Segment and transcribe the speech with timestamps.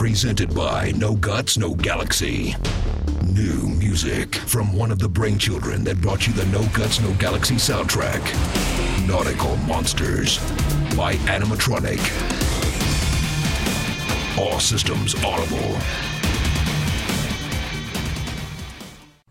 [0.00, 2.56] Presented by No Guts, No Galaxy.
[3.22, 7.56] New music from one of the brainchildren that brought you the No Guts, No Galaxy
[7.56, 8.18] soundtrack.
[9.06, 10.38] Nautical Monsters
[10.96, 12.00] by Animatronic.
[14.38, 15.76] All systems audible.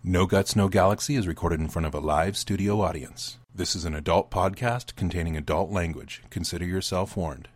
[0.04, 3.40] No Guts, No Galaxy is recorded in front of a live studio audience.
[3.56, 6.22] This is an adult podcast containing adult language.
[6.30, 7.48] Consider yourself warned.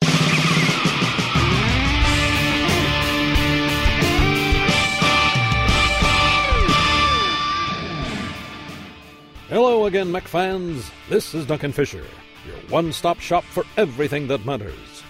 [9.54, 10.90] Hello again, Mech fans.
[11.10, 12.04] This is Duncan Fisher,
[12.44, 15.04] your one stop shop for everything that matters.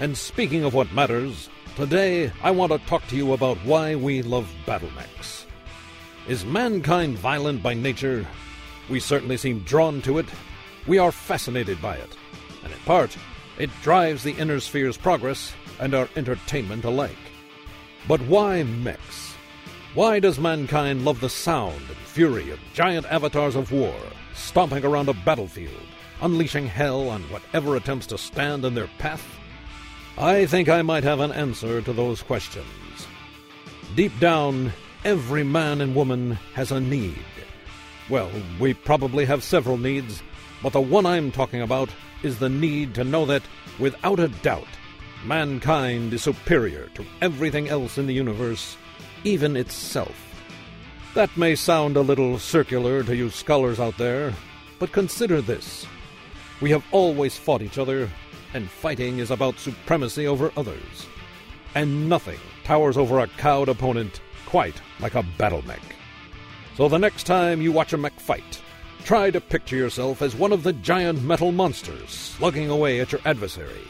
[0.00, 4.22] And speaking of what matters, today I want to talk to you about why we
[4.22, 5.44] love battle mechs.
[6.26, 8.26] Is mankind violent by nature?
[8.88, 10.26] We certainly seem drawn to it.
[10.86, 12.16] We are fascinated by it.
[12.62, 13.14] And in part,
[13.58, 17.20] it drives the inner sphere's progress and our entertainment alike.
[18.08, 19.23] But why mechs?
[19.94, 23.94] Why does mankind love the sound and fury of giant avatars of war
[24.34, 25.86] stomping around a battlefield,
[26.20, 29.24] unleashing hell on whatever attempts to stand in their path?
[30.18, 32.66] I think I might have an answer to those questions.
[33.94, 34.72] Deep down,
[35.04, 37.24] every man and woman has a need.
[38.10, 40.24] Well, we probably have several needs,
[40.60, 41.88] but the one I'm talking about
[42.24, 43.44] is the need to know that,
[43.78, 44.66] without a doubt,
[45.24, 48.76] mankind is superior to everything else in the universe,
[49.24, 50.14] even itself.
[51.14, 54.32] That may sound a little circular to you scholars out there,
[54.78, 55.86] but consider this.
[56.60, 58.10] We have always fought each other,
[58.52, 61.06] and fighting is about supremacy over others.
[61.74, 65.82] And nothing towers over a cowed opponent quite like a battle mech.
[66.76, 68.60] So the next time you watch a mech fight,
[69.04, 73.20] try to picture yourself as one of the giant metal monsters slugging away at your
[73.24, 73.86] adversary.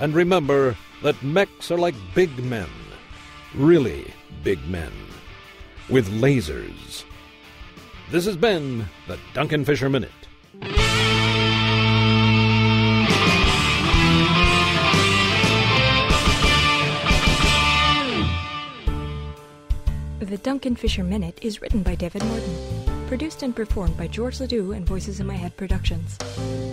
[0.00, 2.68] And remember that mechs are like big men.
[3.54, 4.92] Really big men.
[5.88, 7.04] With lasers.
[8.10, 10.10] This has been the Duncan Fisher Minute.
[20.20, 24.72] The Duncan Fisher Minute is written by David Morton, produced and performed by George Ledoux
[24.72, 26.18] and Voices in My Head Productions,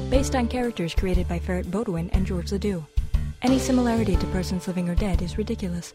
[0.09, 2.85] based on characters created by Ferret Bodwin and George Ledoux.
[3.41, 5.93] Any similarity to persons living or dead is ridiculous.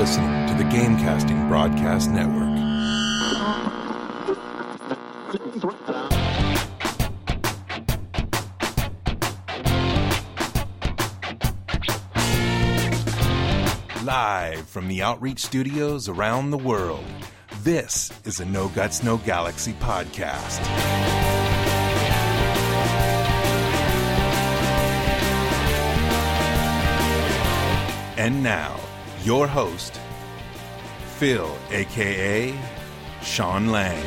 [0.00, 2.48] Listening to the Gamecasting Broadcast Network.
[14.02, 17.04] Live from the Outreach Studios around the world,
[17.62, 20.60] this is a No Guts, No Galaxy podcast.
[28.16, 28.80] And now,
[29.22, 30.00] your host,
[31.18, 32.58] Phil, aka
[33.22, 34.02] Sean Lang.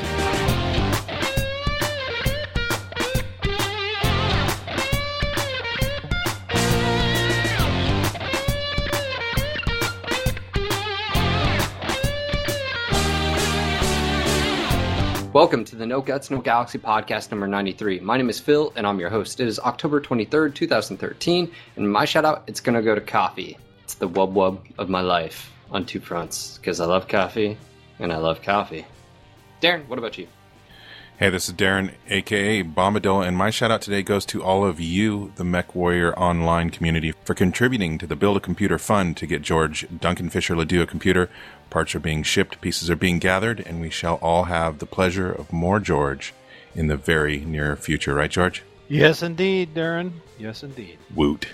[15.31, 17.99] Welcome to the No Guts, No Galaxy podcast number 93.
[17.99, 19.39] My name is Phil, and I'm your host.
[19.39, 23.57] It is October 23rd, 2013, and my shout out, it's going to go to coffee.
[23.83, 27.57] It's the wub wub of my life on two fronts, because I love coffee,
[27.99, 28.85] and I love coffee.
[29.61, 30.27] Darren, what about you?
[31.17, 34.79] Hey, this is Darren, aka Bombadil, and my shout out today goes to all of
[34.79, 39.27] you, the Mech Warrior online community, for contributing to the Build a Computer Fund to
[39.27, 41.29] get George Duncan Fisher Ledoux a computer.
[41.69, 45.31] Parts are being shipped, pieces are being gathered, and we shall all have the pleasure
[45.31, 46.33] of more George
[46.75, 48.63] in the very near future, right, George?
[48.89, 50.11] Yes, indeed, Darren.
[50.37, 50.97] Yes, indeed.
[51.15, 51.47] Woot.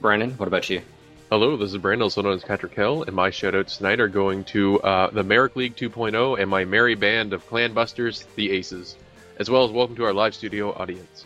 [0.00, 0.82] Brandon, what about you?
[1.32, 4.44] Hello, this is Brandon, also known as Patrick Kell, and my shoutouts tonight are going
[4.44, 8.96] to uh, the Merrick League 2.0 and my merry band of clan busters, the Aces,
[9.38, 11.24] as well as welcome to our live studio audience.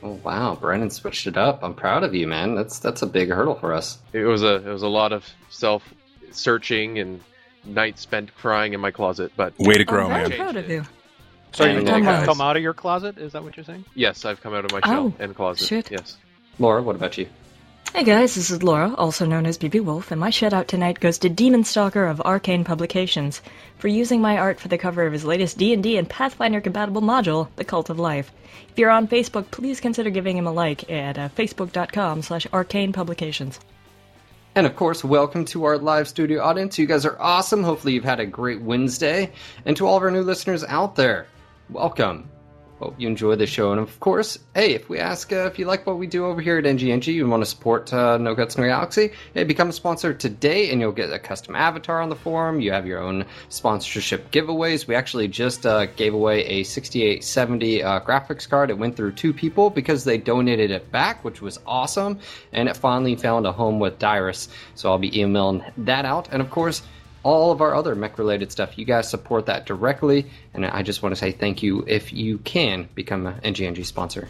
[0.00, 1.64] Oh wow, Brandon switched it up.
[1.64, 2.54] I'm proud of you, man.
[2.54, 3.98] That's that's a big hurdle for us.
[4.12, 5.82] It was a it was a lot of self
[6.30, 7.20] searching and
[7.64, 10.38] nights spent crying in my closet, but Way to grow, I'm man.
[10.38, 10.84] proud of you.
[11.50, 12.26] So you the have guys.
[12.26, 13.18] come out of your closet?
[13.18, 13.86] Is that what you're saying?
[13.96, 15.66] yes, I've come out of my Oh, shell and closet.
[15.66, 15.90] shit.
[15.90, 16.16] Yes.
[16.60, 17.26] Laura, what about you?
[17.94, 21.00] Hey guys, this is Laura, also known as BB Wolf, and my shout out tonight
[21.00, 23.40] goes to Demon Stalker of Arcane Publications
[23.78, 27.48] for using my art for the cover of his latest D&D and Pathfinder compatible module,
[27.56, 28.30] The Cult of Life.
[28.68, 32.92] If you're on Facebook, please consider giving him a like at uh, facebook.com slash arcane
[32.92, 33.58] publications.
[34.54, 36.78] And of course, welcome to our live studio audience.
[36.78, 37.64] You guys are awesome.
[37.64, 39.32] Hopefully, you've had a great Wednesday.
[39.64, 41.26] And to all of our new listeners out there,
[41.70, 42.28] welcome.
[42.78, 43.72] Hope you enjoy the show.
[43.72, 46.40] And of course, hey, if we ask uh, if you like what we do over
[46.40, 49.72] here at NGNG and want to support uh, No Guts No Galaxy, hey, become a
[49.72, 52.60] sponsor today and you'll get a custom avatar on the forum.
[52.60, 54.86] You have your own sponsorship giveaways.
[54.86, 58.70] We actually just uh, gave away a 6870 uh, graphics card.
[58.70, 62.20] It went through two people because they donated it back, which was awesome.
[62.52, 64.48] And it finally found a home with Dyrus.
[64.76, 66.28] So I'll be emailing that out.
[66.30, 66.82] And of course,
[67.22, 68.78] all of our other mech related stuff.
[68.78, 72.38] You guys support that directly, and I just want to say thank you if you
[72.38, 74.28] can become an NGNG sponsor.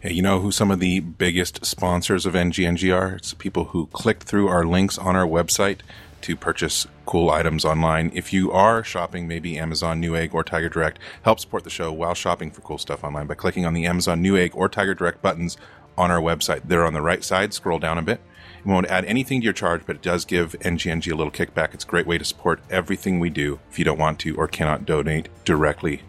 [0.00, 3.16] Hey, you know who some of the biggest sponsors of NGNG are?
[3.16, 5.80] It's people who click through our links on our website
[6.22, 8.10] to purchase cool items online.
[8.14, 12.14] If you are shopping, maybe Amazon Newegg or Tiger Direct, help support the show while
[12.14, 15.56] shopping for cool stuff online by clicking on the Amazon Newegg or Tiger Direct buttons
[15.98, 16.62] on our website.
[16.64, 17.52] They're on the right side.
[17.52, 18.20] Scroll down a bit
[18.60, 21.72] it won't add anything to your charge, but it does give NGNG a little kickback.
[21.72, 24.46] It's a great way to support everything we do if you don't want to or
[24.46, 26.02] cannot donate directly.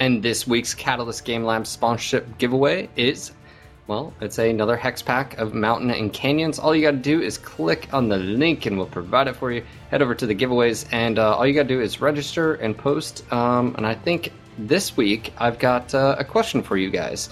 [0.00, 3.32] And this week's Catalyst Game Lab sponsorship giveaway is,
[3.86, 6.58] well, it's another hex pack of Mountain and Canyons.
[6.58, 9.52] All you got to do is click on the link and we'll provide it for
[9.52, 9.62] you.
[9.90, 12.76] Head over to the giveaways, and uh, all you got to do is register and
[12.76, 13.30] post.
[13.32, 17.28] Um, and I think this week I've got uh, a question for you guys.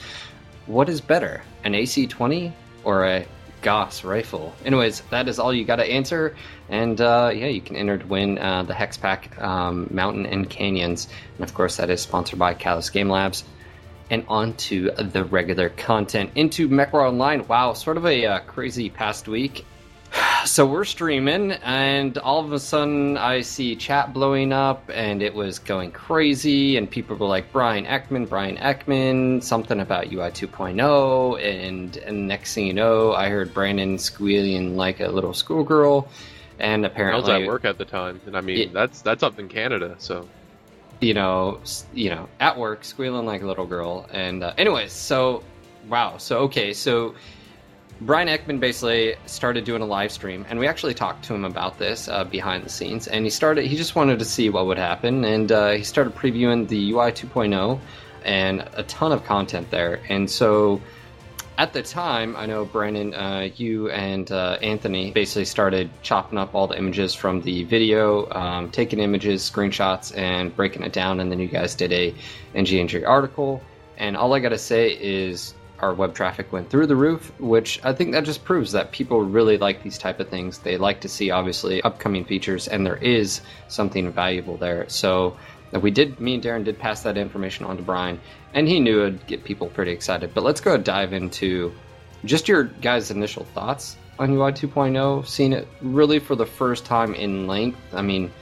[0.67, 2.53] What is better, an AC20
[2.85, 3.27] or a
[3.69, 4.55] Gauss rifle.
[4.65, 6.35] Anyways, that is all you got to answer,
[6.71, 10.49] and uh, yeah, you can enter to win uh, the Hex Pack um, Mountain and
[10.49, 11.07] Canyons,
[11.37, 13.45] and of course that is sponsored by Catalyst Game Labs.
[14.09, 17.47] And on to the regular content into MechWarrior Online.
[17.47, 19.67] Wow, sort of a uh, crazy past week
[20.45, 25.35] so we're streaming, and all of a sudden I see chat blowing up, and it
[25.35, 31.43] was going crazy, and people were like, Bryan Ekman, Bryan Ekman, something about UI 2.0,
[31.43, 36.09] and, and next thing you know, I heard Brandon squealing like a little schoolgirl,
[36.59, 39.23] and apparently I was at work at the time, and I mean it, that's that's
[39.23, 40.29] up in Canada, so.
[41.01, 41.61] You know,
[41.95, 45.45] you know, at work squealing like a little girl, and uh, anyways, so
[45.89, 47.15] wow, so okay, so
[48.01, 51.79] Bryan Ekman basically started doing a live stream, and we actually talked to him about
[51.79, 53.09] this uh, behind the scenes.
[53.09, 56.15] And he started, he just wanted to see what would happen, and uh, he started
[56.15, 57.81] previewing the UI 2.0
[58.25, 60.01] and a ton of content there.
[60.09, 60.81] And so
[61.57, 66.55] at the time, I know Brandon, uh, you and uh, Anthony basically started chopping up
[66.55, 71.19] all the images from the video, um, taking images, screenshots, and breaking it down.
[71.19, 72.15] And then you guys did a
[72.55, 73.61] NGNG article.
[73.97, 77.81] And all I got to say is our web traffic went through the roof, which
[77.85, 80.59] I think that just proves that people really like these type of things.
[80.59, 84.89] They like to see obviously upcoming features, and there is something valuable there.
[84.89, 85.37] So
[85.75, 88.21] uh, we did, me and Darren did pass that information on to Bryan,
[88.55, 90.33] and he knew it'd get people pretty excited.
[90.35, 91.73] But let's go dive into
[92.25, 97.15] just your guys' initial thoughts on UI 2.0, seeing it really for the first time
[97.15, 97.79] in length.
[97.93, 98.33] I mean,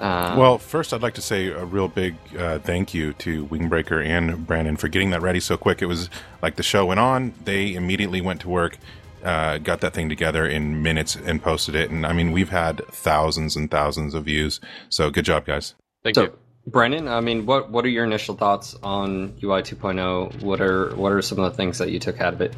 [0.00, 4.04] uh, well, first, I'd like to say a real big uh, thank you to Wingbreaker
[4.04, 5.82] and Brandon for getting that ready so quick.
[5.82, 6.08] It was
[6.40, 8.78] like the show went on, they immediately went to work,
[9.22, 11.90] uh, got that thing together in minutes, and posted it.
[11.90, 14.58] And I mean, we've had thousands and thousands of views.
[14.88, 15.74] So good job, guys.
[16.02, 16.38] Thank so, you.
[16.66, 20.42] Brandon, I mean, what what are your initial thoughts on UI 2.0?
[20.42, 22.54] What are what are some of the things that you took out of it?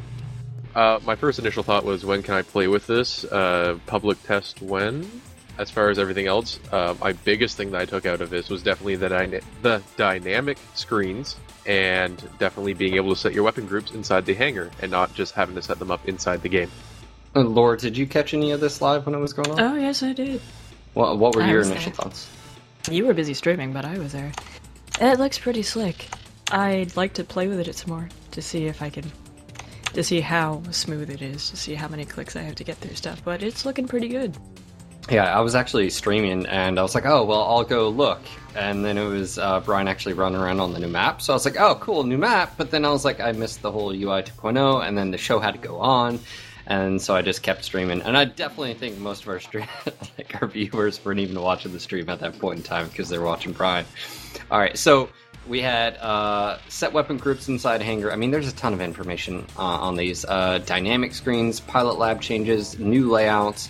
[0.75, 3.23] Uh, my first initial thought was, when can I play with this?
[3.25, 5.09] Uh, public test when?
[5.57, 8.49] As far as everything else, uh, my biggest thing that I took out of this
[8.49, 11.35] was definitely the, dyna- the dynamic screens
[11.65, 15.33] and definitely being able to set your weapon groups inside the hangar and not just
[15.33, 16.71] having to set them up inside the game.
[17.35, 19.59] Uh, Laura, did you catch any of this live when it was going on?
[19.59, 20.41] Oh, yes, I did.
[20.93, 21.93] What, what were I your initial there.
[21.93, 22.29] thoughts?
[22.89, 24.31] You were busy streaming, but I was there.
[24.99, 26.09] It looks pretty slick.
[26.51, 29.11] I'd like to play with it some more to see if I can.
[29.93, 32.77] to see how smooth it is, to see how many clicks I have to get
[32.77, 34.35] through stuff, but it's looking pretty good
[35.09, 38.21] yeah, I was actually streaming and I was like, oh, well, I'll go look.
[38.55, 41.21] And then it was uh, Bryan actually running around on the new map.
[41.21, 42.53] So I was like, oh, cool, new map.
[42.57, 45.39] But then I was like, I missed the whole UI 2.0 and then the show
[45.39, 46.19] had to go on.
[46.65, 48.01] And so I just kept streaming.
[48.01, 49.67] And I definitely think most of our stream,
[50.17, 53.17] like our viewers weren't even watching the stream at that point in time because they
[53.17, 53.85] were watching Bryan.
[54.49, 55.09] All right, so
[55.47, 58.11] we had uh, set weapon groups inside hangar.
[58.11, 62.21] I mean, there's a ton of information uh, on these uh, dynamic screens, pilot lab
[62.21, 63.69] changes, new layouts.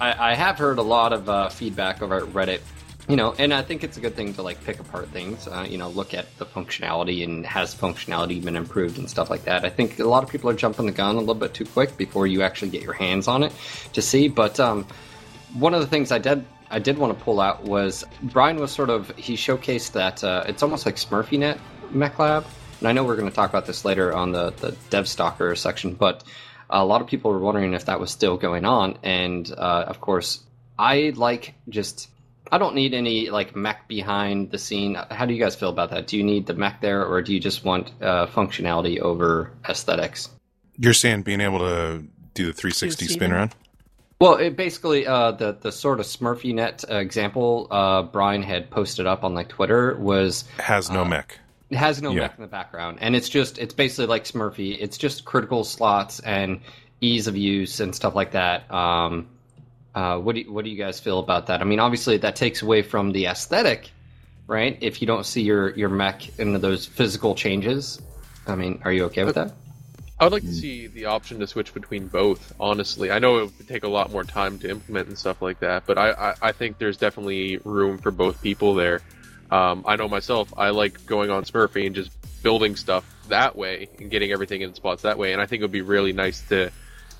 [0.00, 2.60] I, I have heard a lot of uh, feedback over at Reddit
[3.08, 5.66] you know and i think it's a good thing to like pick apart things uh,
[5.68, 9.64] you know look at the functionality and has functionality been improved and stuff like that.
[9.64, 11.96] I think a lot of people are jumping the gun a little bit too quick
[11.96, 13.52] before you actually get your hands on it
[13.94, 14.86] to see but um,
[15.54, 18.70] one of the things i did i did want to pull out was bryan was
[18.70, 21.58] sort of he showcased that uh, it's almost like smurfynet
[21.90, 22.44] mech lab
[22.80, 25.54] and i know we're going to talk about this later on the the dev stalker
[25.56, 26.22] section but
[26.70, 28.98] a lot of people were wondering if that was still going on.
[29.02, 30.42] And uh, of course,
[30.78, 32.08] I like just
[32.50, 34.94] I don't need any like mech behind the scene.
[35.10, 36.06] How do you guys feel about that?
[36.06, 40.30] Do you need the mech there, or do you just want uh, functionality over aesthetics?
[40.78, 43.32] You're saying being able to do the 360 Do spin Steven?
[43.32, 43.54] around?
[44.20, 48.70] Well, it basically uh, the the sort of Smurfy net uh, example uh, Bryan had
[48.70, 51.38] posted up on like Twitter was Has no Uh, mech.
[51.70, 52.22] It has no Yeah.
[52.22, 54.76] mech in the background, and it's just it's basically like Smurfy.
[54.80, 56.60] It's just critical slots and
[57.00, 58.72] ease of use and stuff like that.
[58.72, 59.28] Um,
[59.94, 61.60] uh, what do you, what do you guys feel about that?
[61.60, 63.90] I mean, obviously that takes away from the aesthetic,
[64.46, 64.78] right?
[64.80, 68.00] If you don't see your your mech into those physical changes,
[68.46, 69.52] I mean, are you okay with that?
[70.20, 72.52] I would like to see the option to switch between both.
[72.58, 75.60] Honestly, I know it would take a lot more time to implement and stuff like
[75.60, 79.00] that, but I, I, I think there's definitely room for both people there.
[79.50, 82.10] Um, I know myself, I like going on Smurfy and just
[82.42, 85.32] building stuff that way and getting everything in spots that way.
[85.32, 86.70] And I think it would be really nice to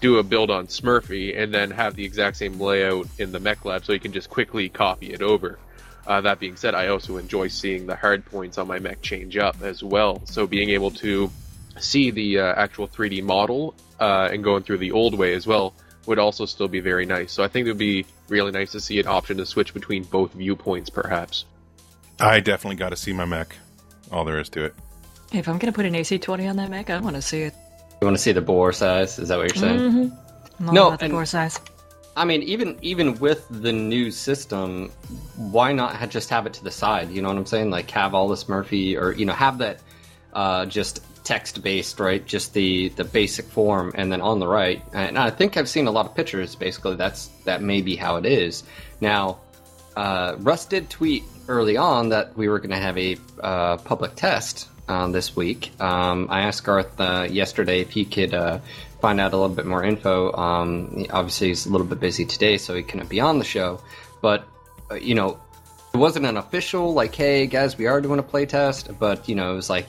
[0.00, 3.64] do a build on Smurfy and then have the exact same layout in the mech
[3.64, 5.58] lab so you can just quickly copy it over.
[6.06, 9.36] Uh, that being said, I also enjoy seeing the hard points on my mech change
[9.36, 10.22] up as well.
[10.24, 11.30] So being able to
[11.78, 15.74] see the uh, actual 3D model uh, and going through the old way as well
[16.06, 17.32] would also still be very nice.
[17.32, 20.04] So I think it would be really nice to see an option to switch between
[20.04, 21.44] both viewpoints, perhaps.
[22.20, 23.54] I definitely got to see my mech.
[24.10, 24.74] All there is to it.
[25.32, 27.54] If I'm gonna put an AC20 on that mech, I want to see it.
[28.00, 29.18] You want to see the bore size?
[29.18, 29.78] Is that what you're saying?
[29.80, 30.62] Mm-hmm.
[30.62, 31.60] I'm all No, the bore size.
[32.16, 34.90] I mean, even even with the new system,
[35.36, 37.10] why not ha- just have it to the side?
[37.10, 37.70] You know what I'm saying?
[37.70, 39.80] Like have all this Smurfy, or you know, have that
[40.32, 42.24] uh, just text based, right?
[42.26, 44.82] Just the the basic form, and then on the right.
[44.94, 46.56] And I think I've seen a lot of pictures.
[46.56, 48.64] Basically, that's that may be how it is.
[49.00, 49.38] Now,
[49.94, 54.14] uh, Russ did tweet early on that we were going to have a uh, public
[54.14, 55.72] test um, this week.
[55.80, 58.60] Um, I asked Garth uh, yesterday if he could uh,
[59.00, 60.32] find out a little bit more info.
[60.32, 63.80] Um, obviously, he's a little bit busy today, so he couldn't be on the show.
[64.20, 64.46] But
[64.90, 65.38] uh, you know,
[65.94, 69.34] it wasn't an official like, "Hey guys, we are doing a play test," but you
[69.34, 69.88] know, it was like.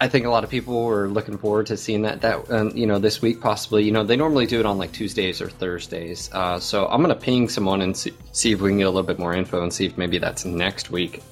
[0.00, 2.86] I think a lot of people were looking forward to seeing that that um, you
[2.86, 3.84] know this week possibly.
[3.84, 6.30] You know they normally do it on like Tuesdays or Thursdays.
[6.32, 9.06] Uh, so I'm gonna ping someone and see, see if we can get a little
[9.06, 11.22] bit more info and see if maybe that's next week.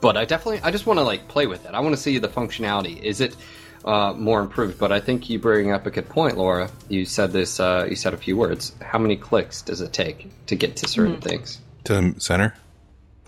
[0.00, 1.74] But I definitely I just want to like play with it.
[1.74, 3.00] I want to see the functionality.
[3.00, 3.36] Is it
[3.84, 4.78] uh, more improved?
[4.78, 6.70] But I think you bring up a good point, Laura.
[6.88, 7.60] You said this.
[7.60, 8.72] Uh, you said a few words.
[8.82, 11.60] How many clicks does it take to get to certain things?
[11.84, 12.54] To center?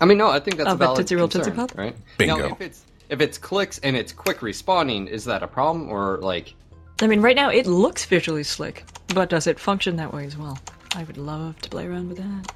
[0.01, 1.77] I mean, no, I think that's Oh, a but valid Tootsie Roll, Tootsie concern, Pop?
[1.77, 1.95] right?
[2.17, 2.35] Bingo.
[2.37, 6.17] Now, if it's if it's clicks and it's quick responding, is that a problem or
[6.21, 6.53] like?
[7.01, 10.37] I mean, right now it looks visually slick, but does it function that way as
[10.37, 10.57] well?
[10.95, 12.53] I would love to play around with that.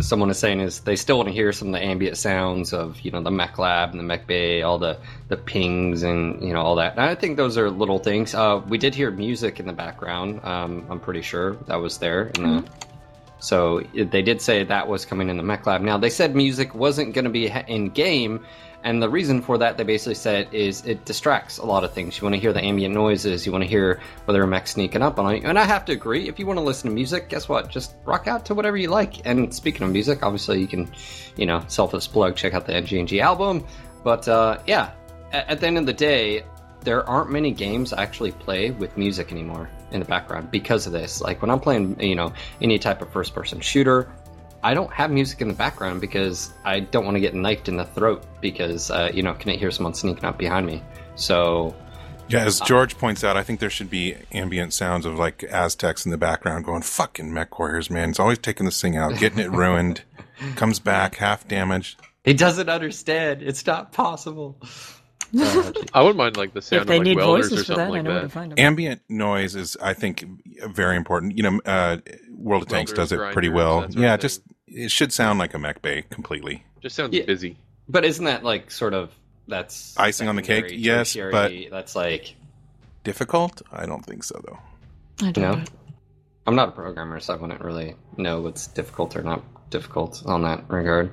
[0.00, 3.00] someone is saying is they still want to hear some of the ambient sounds of
[3.00, 6.52] you know the mech lab and the mech bay all the the pings and you
[6.52, 9.60] know all that and i think those are little things uh, we did hear music
[9.60, 12.64] in the background um, i'm pretty sure that was there in the,
[13.38, 16.74] so they did say that was coming in the mech lab now they said music
[16.74, 18.44] wasn't going to be in game
[18.84, 22.18] and the reason for that they basically said is it distracts a lot of things.
[22.18, 25.00] You want to hear the ambient noises you want to hear whether a mech sneaking
[25.00, 25.42] up on you.
[25.42, 27.70] And i have to agree if you want to listen to music guess what?
[27.70, 29.26] Just rock out to whatever you like.
[29.26, 30.92] And speaking of music obviously you can
[31.36, 33.66] you know selfless plug check out the ng album.
[34.04, 34.92] But uh, yeah
[35.32, 36.44] at, at the end of the day
[36.82, 40.92] there aren't many games I actually play with music anymore in the background because of
[40.92, 41.22] this.
[41.22, 44.12] Like when i'm playing you know any type of first person shooter
[44.64, 47.76] I don't have music in the background because I don't want to get knifed in
[47.76, 50.82] the throat because uh, you know can I hear someone sneaking up behind me.
[51.16, 51.76] So
[52.28, 56.06] Yeah, as George points out, I think there should be ambient sounds of like Astechs
[56.06, 58.08] in the background going, fucking mech warriors, man.
[58.08, 60.02] He's always taking this thing out, getting it ruined,
[60.56, 62.00] comes back half damaged.
[62.24, 63.42] he doesn't understand.
[63.42, 64.58] It's not possible.
[65.36, 67.74] Uh, I wouldn't mind like the sound if they of like need welders voices or
[67.74, 68.26] for something that, I like know where that.
[68.26, 68.58] to find them.
[68.58, 70.24] Ambient noise is, I think,
[70.68, 71.36] very important.
[71.36, 71.98] You know, uh,
[72.30, 73.80] World of Tanks does it pretty well.
[73.80, 76.64] that sort of Yeah, just it should sound like a mech bay completely.
[76.82, 77.24] Just sounds Yeah.
[77.24, 77.56] busy.
[77.88, 79.10] but isn't that like sort of
[79.46, 80.64] that's Icing on the cake?
[80.64, 82.34] secondary, Yes, tertiary, that's like
[83.04, 83.60] Difficult?
[83.70, 84.58] I don't think so, though.
[85.26, 85.64] I don't know.
[86.46, 90.40] I'm not a programmer, so I wouldn't really know what's difficult or not difficult on
[90.42, 91.12] that regard.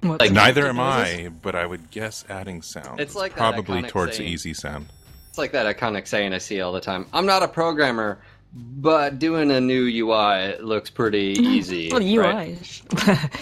[0.00, 0.80] What's Like- Neither am?
[0.80, 3.00] I, but I would guess adding sound.
[3.00, 4.28] It's like probably towards saying.
[4.30, 4.86] easy sound.
[5.28, 7.04] It's like that iconic saying I see all the time.
[7.12, 8.18] I'm not a programmer,
[8.52, 11.90] but doing a new UI looks pretty easy.
[11.92, 12.18] Well, UI.
[12.18, 12.58] right?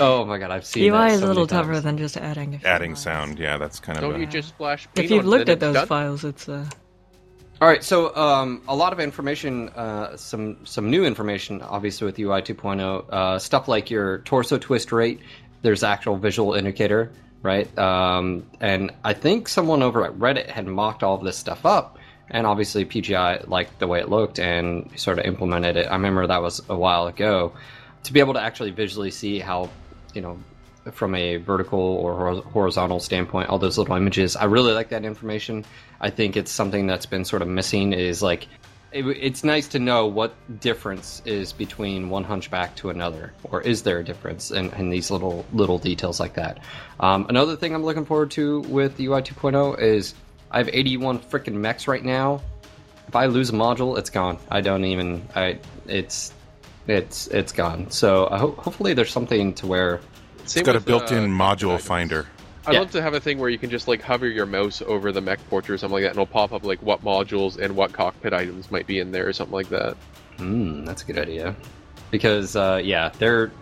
[0.01, 1.67] Oh my god, I've seen UI that is so a little many times.
[1.69, 2.55] tougher than just adding.
[2.55, 3.01] a few Adding lines.
[3.03, 4.03] sound, yeah, that's kind of.
[4.03, 5.87] Don't a, you just splash paint If you've looked at those done?
[5.87, 6.69] files, it's uh,
[7.61, 12.19] All right, so um, a lot of information, uh, some some new information, obviously with
[12.19, 15.21] UI 2.0, uh, stuff like your torso twist rate.
[15.63, 17.67] There's actual visual indicator, right?
[17.79, 21.99] Um, and I think someone over at Reddit had mocked all of this stuff up,
[22.31, 25.87] and obviously PGI liked the way it looked and sort of implemented it.
[25.87, 27.53] I remember that was a while ago.
[28.05, 29.71] To be able to actually visually see how,
[30.15, 30.39] you know,
[30.93, 34.37] from a vertical or horizontal standpoint, all those little images.
[34.37, 35.65] I really like that information.
[36.01, 37.93] I think it's something that's been sort of missing.
[37.93, 38.47] Is like
[38.93, 43.83] it, it's nice to know what difference is between one hunchback to another, or is
[43.83, 46.61] there a difference in, in these little little details like that.
[47.01, 50.15] Um, another thing I'm looking forward to with UI 2.0 is
[50.57, 52.41] I have 81 freaking mechs right now.
[53.09, 54.39] If I lose a module, it's gone.
[54.51, 55.29] I don't even.
[55.35, 56.33] I it's
[56.87, 57.91] it's it's gone.
[57.91, 60.01] So I ho- hopefully there's something to where
[60.45, 62.27] It's got a built-in module finder.
[62.67, 62.79] I'd Yeah.
[62.81, 65.21] love to have a thing where you can just like hover your mouse over the
[65.21, 67.93] mech portrait or something like that, and it'll pop up like what modules and what
[67.93, 69.95] cockpit items might be in there or something like that.
[70.39, 71.55] Hmm, that's a good idea.
[72.11, 73.53] Because uh, yeah, they're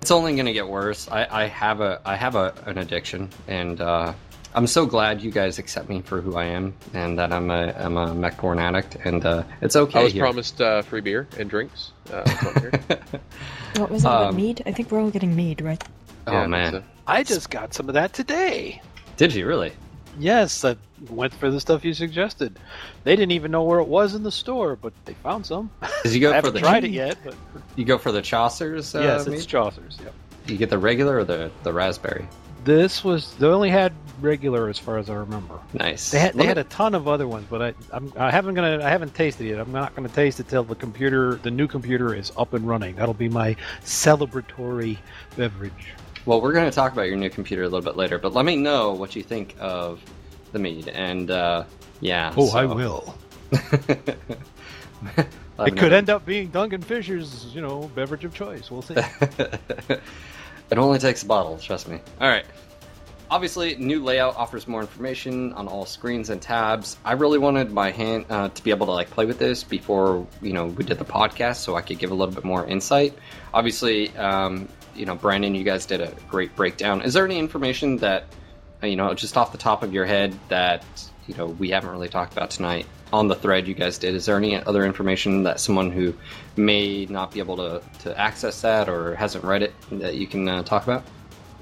[0.00, 1.06] it's only going to get worse.
[1.10, 4.14] I, I have a I have a, an addiction, and uh,
[4.54, 7.72] I'm so glad you guys accept me for who I am, and that I'm a
[7.76, 9.98] I'm a mech porn addict, and uh, it's okay.
[9.98, 10.22] I was here.
[10.22, 11.92] promised uh, free beer and drinks.
[12.12, 12.28] Uh,
[12.60, 12.72] here.
[13.76, 14.08] What was it?
[14.08, 14.62] Um, mead?
[14.66, 15.82] I think we're all getting mead, right?
[16.28, 18.80] oh Yeah, man, so- I just got some of that today.
[19.16, 19.72] did you really?
[20.16, 20.76] Yes, I
[21.10, 22.56] went for the stuff you suggested.
[23.02, 25.72] They didn't even know where it was in the store, but they found some.
[26.04, 27.34] Did you go I for haven't the tried it yet, but
[27.74, 28.94] You go for the Chaucer's?
[28.94, 29.48] Uh, yes, it's mead?
[29.48, 29.98] Chaucer's.
[30.00, 30.14] Yep.
[30.46, 32.28] you get the regular or the the raspberry.
[32.64, 35.58] This was they only had regular as far as I remember.
[35.72, 36.10] Nice.
[36.10, 38.82] They had they had a ton of other ones, but I I'm, I haven't gonna
[38.82, 39.60] I haven't tasted it yet.
[39.60, 42.96] I'm not gonna taste it till the computer the new computer is up and running.
[42.96, 44.98] That'll be my celebratory
[45.36, 45.94] beverage.
[46.26, 48.46] Well, we're going to talk about your new computer a little bit later, but let
[48.46, 50.00] me know what you think of
[50.52, 50.88] the mead.
[50.88, 51.64] And uh,
[52.00, 52.32] yeah.
[52.34, 53.18] Oh, I so- will.
[55.58, 58.70] I'll It could end up being Duncan Fisher's, you know, beverage of choice.
[58.70, 58.96] We'll see.
[60.70, 62.00] it only takes a bottle, trust me.
[62.20, 62.44] All right.
[63.30, 66.96] Obviously, new layout offers more information on all screens and tabs.
[67.04, 70.26] I really wanted my hand uh, to be able to like play with this before
[70.40, 73.14] you know we did the podcast, so I could give a little bit more insight.
[73.52, 77.02] Obviously, um, you know, Brandon, you guys did a great breakdown.
[77.02, 78.26] Is there any information that
[78.82, 80.84] uh, you know, just off the top of your head, that
[81.26, 84.14] you know we haven't really talked about tonight on the thread you guys did?
[84.14, 86.14] Is there any other information that someone who
[86.56, 90.48] may not be able to, to access that or hasn't read it that you can
[90.48, 91.04] uh, talk about?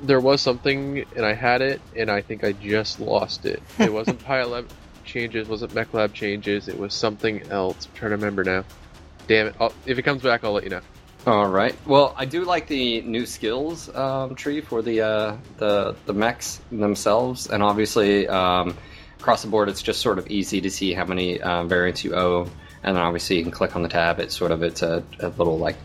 [0.03, 3.63] there was something, and I had it, and I think I just lost it.
[3.79, 4.67] It wasn't PyLab
[5.05, 6.69] changes, wasn't MechLab changes.
[6.69, 7.87] It was something else.
[7.87, 8.65] I'm trying to remember now.
[9.29, 9.55] Damn it!
[9.61, 10.81] I'll, if it comes back, I'll let you know.
[11.27, 11.75] All right.
[11.87, 16.61] Well, I do like the new skills um, tree for the uh, the the mechs
[16.73, 18.77] themselves, and obviously um,
[19.23, 22.15] across the board, it's just sort of easy to see how many uh, variants you
[22.15, 22.51] own,
[22.83, 24.19] and then obviously you can click on the tab.
[24.19, 25.77] It's sort of it's a, a little like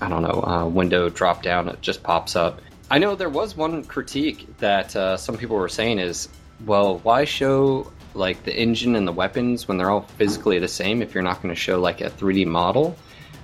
[0.00, 1.68] I don't know uh, window drop down.
[1.68, 2.60] It just pops up.
[2.90, 6.28] I know there was one critique that uh, some people were saying is,
[6.64, 11.02] well, why show like the engine and the weapons when they're all physically the same
[11.02, 12.96] if you're not going to show like a 3D model?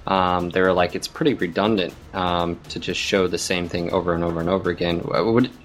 [0.07, 4.25] um, they're like it's pretty redundant um, to just show the same thing over and
[4.25, 5.01] over and over again.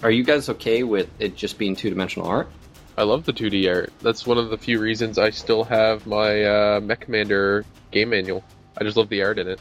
[0.04, 2.50] Are you guys okay with it just being two dimensional art?
[2.98, 3.94] I love the 2D art.
[4.02, 8.44] That's one of the few reasons I still have my uh, Mech Commander game manual.
[8.78, 9.60] I just love the art in it.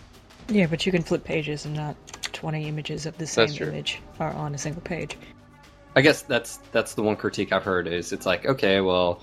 [0.49, 1.97] Yeah, but you can flip pages and not
[2.33, 5.17] 20 images of the same image are on a single page.
[5.97, 9.23] I guess that's that's the one critique I've heard is it's like okay, well,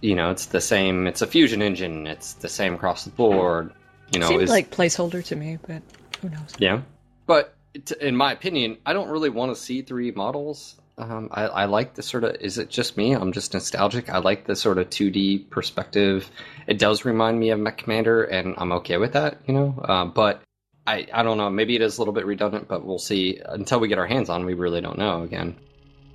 [0.00, 1.06] you know, it's the same.
[1.06, 2.06] It's a fusion engine.
[2.06, 3.72] It's the same across the board.
[4.12, 5.82] You know, Seemed is like placeholder to me, but
[6.20, 6.54] who knows?
[6.58, 6.82] yeah.
[7.26, 7.54] But
[8.00, 10.80] in my opinion, I don't really want to see three models.
[10.98, 12.36] Um, I, I like the sort of.
[12.40, 13.12] Is it just me?
[13.12, 14.10] I'm just nostalgic.
[14.10, 16.30] I like the sort of 2D perspective.
[16.66, 19.38] It does remind me of Mech Commander, and I'm okay with that.
[19.46, 20.42] You know, uh, but
[20.86, 21.48] I I don't know.
[21.50, 23.40] Maybe it is a little bit redundant, but we'll see.
[23.46, 25.22] Until we get our hands on, we really don't know.
[25.22, 25.56] Again.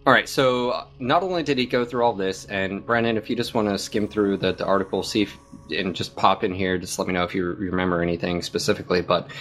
[0.05, 0.27] All right.
[0.27, 3.53] So uh, not only did he go through all this, and Brandon, if you just
[3.53, 5.37] want to skim through the, the article, see if
[5.71, 9.01] and just pop in here, just let me know if you remember anything specifically.
[9.01, 9.31] But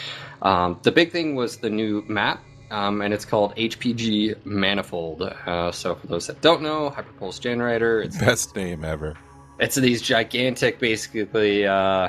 [0.40, 5.22] um, the big thing was the new map, um, and it's called HPG Manifold.
[5.22, 9.16] Uh, so for those that don't know, Hyperpulse Generator, it's Best name ever.
[9.60, 11.66] it's these gigantic, basically.
[11.66, 12.08] Uh,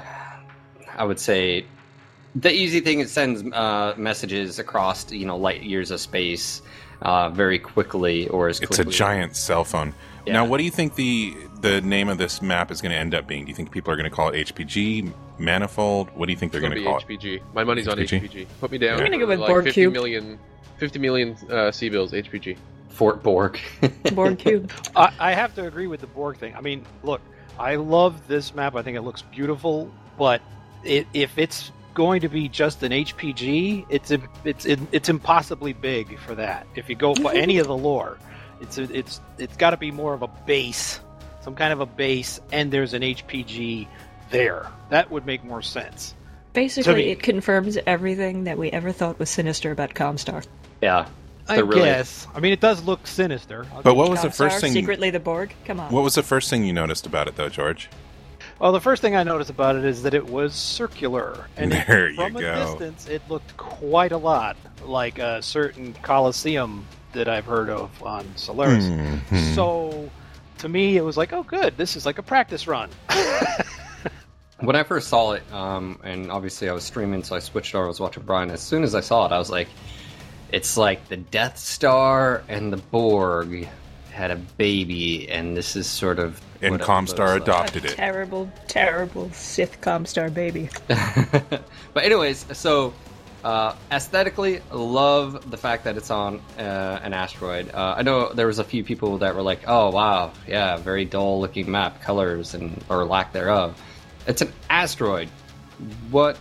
[0.95, 1.65] I would say
[2.35, 6.61] the easy thing it sends uh, messages across, you know, light years of space
[7.01, 9.93] uh, very quickly, or as It's a giant cell phone.
[10.25, 10.33] Yeah.
[10.33, 13.13] Now, what do you think the the name of this map is going to end
[13.13, 13.45] up being?
[13.45, 16.09] Do you think people are going to call it HPG, Manifold?
[16.15, 17.19] What do you think they're going gonna to be call it?
[17.19, 17.41] HPG.
[17.53, 18.29] My money's on HPG?
[18.29, 18.47] HPG.
[18.61, 18.99] Put me down.
[18.99, 19.93] I'm gonna go with like Borg 50 Cube.
[19.93, 20.39] million,
[20.77, 22.11] 50 million uh, C bills.
[22.13, 22.57] HPG.
[22.89, 23.59] Fort Borg.
[24.13, 24.71] Borg cube.
[24.95, 26.55] I, I have to agree with the Borg thing.
[26.55, 27.21] I mean, look,
[27.59, 28.75] I love this map.
[28.75, 30.41] I think it looks beautiful, but
[30.83, 34.11] it, if it's going to be just an HPG, it's
[34.43, 36.67] it's it's impossibly big for that.
[36.75, 38.17] If you go for any of the lore,
[38.63, 40.99] it's a, it's it's got to be more of a base,
[41.41, 43.87] some kind of a base, and there's an HPG
[44.31, 44.67] there.
[44.89, 46.15] That would make more sense.
[46.53, 50.45] Basically, it confirms everything that we ever thought was sinister about Comstar.
[50.81, 51.07] yeah.
[51.45, 52.25] I really- guess.
[52.33, 53.65] I mean, it does look sinister.
[53.73, 54.71] I'll But what you was the first thing?
[54.71, 55.53] Secretly the Borg?
[55.65, 55.91] Come on.
[55.91, 57.89] What was the first thing you noticed about it, though, George?
[58.59, 61.85] Well, the first thing I noticed about it is that it was circular, and it-
[61.85, 62.55] There you from a go.
[62.77, 68.25] distance, it looked quite a lot like a certain Colosseum that I've heard of on
[68.35, 68.85] Solaris.
[68.85, 69.55] Mhm.
[69.55, 70.09] So,
[70.59, 72.89] to me, it was like, oh, good, this is like a practice run.
[74.59, 77.83] When I first saw it, um, and obviously I was streaming, so I switched over.
[77.83, 78.49] I was watching Bryan.
[78.49, 79.67] As soon as I saw it, I was like,
[80.53, 83.67] "It's like the Death Star and the Borg
[84.11, 87.85] had a baby, and this is sort of." and what it Comstar looks like." adopted
[87.85, 87.95] it.
[87.95, 90.69] Terrible, terrible Sith Comstar baby.
[90.87, 92.93] but anyways, so
[93.43, 97.73] uh, aesthetically, love the fact that it's on uh, an asteroid.
[97.73, 101.05] Uh, I know there was a few people that were like, "Oh wow, yeah, very
[101.05, 103.81] dull looking map, colors and or lack thereof."
[104.27, 105.27] It's an asteroid.
[106.11, 106.37] What,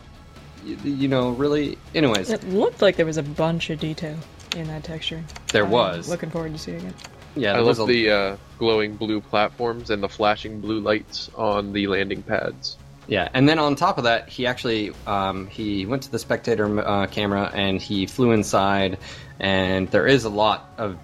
[0.64, 1.76] you, you know, really?
[1.94, 4.16] Anyways, It looked like there was a bunch of detail
[4.54, 5.24] in that texture.
[5.52, 6.08] There I'm was.
[6.08, 6.94] Looking forward to seeing it.
[7.34, 11.72] yeah, I love a- the uh, glowing blue platforms and the flashing blue lights on
[11.72, 12.76] the landing pads.
[13.12, 16.80] Yeah, and then on top of that, he actually um, he went to the spectator
[16.80, 18.96] uh, camera and he flew inside,
[19.38, 20.96] and there is a lot of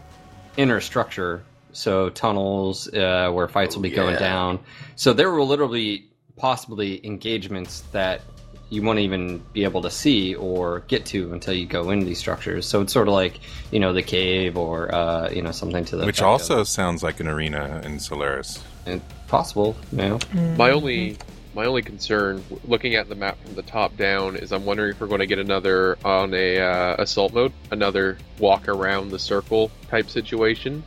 [0.56, 4.20] inner structure, so tunnels uh, where fights will be going yeah.
[4.20, 4.58] down.
[4.96, 8.22] So there will literally possibly engagements that
[8.70, 12.18] you won't even be able to see or get to until you go into these
[12.18, 12.64] structures.
[12.64, 13.38] So it's sort of like
[13.70, 16.64] you know the cave or uh, you know something to the Which effect of- also
[16.64, 18.64] sounds like an arena in Solaris.
[18.86, 20.18] and possible, you know.
[20.56, 21.18] My only
[21.58, 25.00] my only concern, looking at the map from the top down, is I'm wondering if
[25.00, 29.68] we're going to get another on a uh, assault mode, another walk around the circle
[29.88, 30.84] type situation.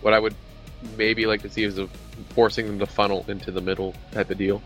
[0.00, 0.34] What I would
[0.96, 1.90] maybe like to see is a
[2.30, 4.62] forcing them to funnel into the middle type of deal.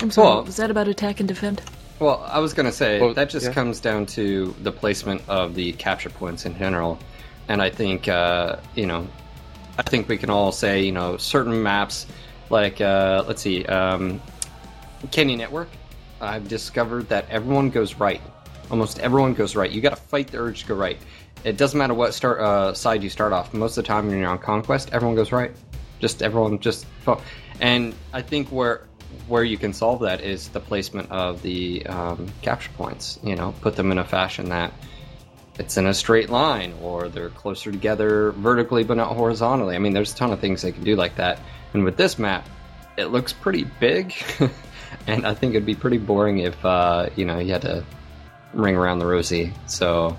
[0.00, 1.60] I'm sorry, Well- was that about attack and defend?
[1.98, 3.52] Well, I was going to say Well, that just yeah.
[3.52, 6.98] comes down to the placement of the capture points in general,
[7.48, 9.06] and I think uh, you know,
[9.78, 12.06] I think we can all say you know certain maps,
[12.48, 14.22] like uh, let's see, um,
[15.10, 15.68] Canyon Network.
[16.20, 18.20] I've discovered that everyone goes right.
[18.70, 19.70] Almost everyone goes right.
[19.70, 20.98] You got to fight the urge to go right.
[21.44, 23.52] It doesn't matter what start uh, side you start off.
[23.52, 25.50] Most of the time when you're on conquest, everyone goes right.
[25.98, 26.86] Just everyone just
[27.60, 28.86] and I think where
[29.28, 33.18] where you can solve that is the placement of the um, capture points.
[33.22, 34.72] You know, put them in a fashion that
[35.58, 39.76] it's in a straight line or they're closer together vertically but not horizontally.
[39.76, 41.38] I mean, there's a ton of things they can do like that.
[41.74, 42.48] And with this map,
[42.96, 44.14] it looks pretty big,
[45.06, 47.84] and I think it'd be pretty boring if uh, you know you had to
[48.54, 49.52] ring around the rosy.
[49.66, 50.16] So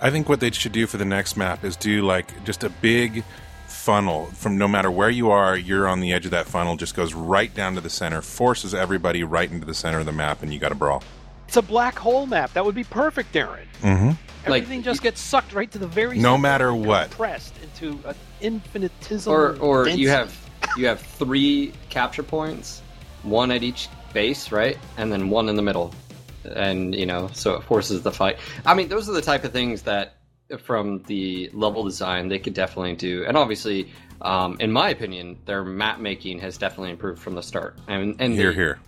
[0.00, 2.70] I think what they should do for the next map is do like just a
[2.70, 3.24] big
[3.66, 6.94] funnel from no matter where you are, you're on the edge of that funnel, just
[6.94, 10.42] goes right down to the center, forces everybody right into the center of the map,
[10.42, 11.02] and you got to brawl.
[11.48, 12.52] It's a black hole map.
[12.52, 13.64] That would be perfect, Darren.
[13.82, 14.08] Mm-hmm.
[14.50, 17.10] Like- Everything just gets sucked right to the very No matter what.
[17.10, 19.34] pressed into an infinitesimal.
[19.36, 20.02] or or density.
[20.02, 22.82] you have you have three capture points,
[23.22, 25.94] one at each base, right, and then one in the middle,
[26.44, 28.38] and you know, so it forces the fight.
[28.66, 30.14] I mean, those are the type of things that,
[30.58, 33.90] from the level design, they could definitely do, and obviously.
[34.22, 37.78] Um, in my opinion, their map making has definitely improved from the start.
[37.88, 38.78] And, and Here, the- here.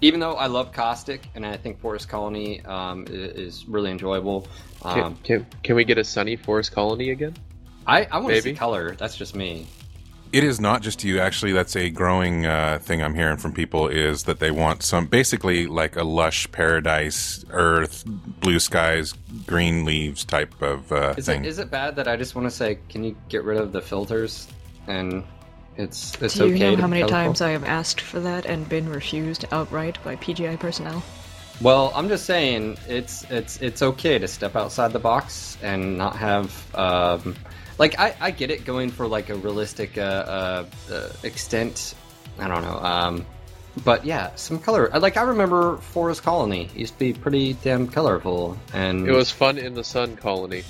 [0.00, 4.48] even though I love Caustic and I think Forest Colony um, is really enjoyable,
[4.82, 7.36] Can, um, can, can we get a sunny forest colony again?
[7.86, 8.96] I, I want to see color.
[8.96, 9.68] That's just me.
[10.32, 11.18] It is not just you.
[11.18, 15.06] Actually, that's a growing uh, thing I'm hearing from people is that they want some
[15.06, 19.14] basically like a lush paradise, earth, blue skies,
[19.46, 21.44] green leaves type of uh, Is thing.
[21.44, 23.72] it, is it bad that I just want to say, can you get rid of
[23.72, 24.46] the filters?
[24.86, 25.24] And
[25.76, 26.76] it's it's Do you okay.
[26.76, 27.24] know how many colorful?
[27.24, 31.02] times I have asked for that and been refused outright by PGI personnel?
[31.60, 36.16] Well, I'm just saying it's it's it's okay to step outside the box and not
[36.16, 37.34] have um,
[37.80, 41.94] like I, I get it going for like a realistic uh, uh, uh, extent.
[42.38, 42.78] I don't know.
[42.78, 43.26] Um,
[43.84, 44.90] but yeah, some color.
[44.90, 49.56] Like I remember Forest Colony used to be pretty damn colorful, and It was fun
[49.56, 50.62] in the sun colony.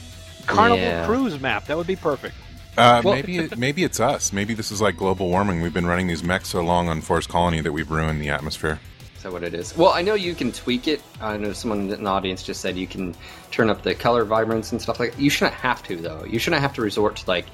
[0.47, 1.07] Carnival Yeah.
[1.07, 1.67] Cruise map.
[1.67, 2.37] That would be perfect.
[2.79, 4.33] Uh, Well- maybe it, maybe it's us.
[4.33, 5.63] Maybe this is like global warming.
[5.63, 8.79] We've been running these mechs so long on Forest Colony that we've ruined the atmosphere.
[9.21, 9.77] Is that what it is?
[9.77, 11.03] Well, I know you can tweak it.
[11.21, 13.15] I know someone in the audience just said you can
[13.51, 15.21] turn up the color vibrance and stuff like that.
[15.21, 16.25] You shouldn't have to, though.
[16.25, 17.45] You shouldn't have to resort to like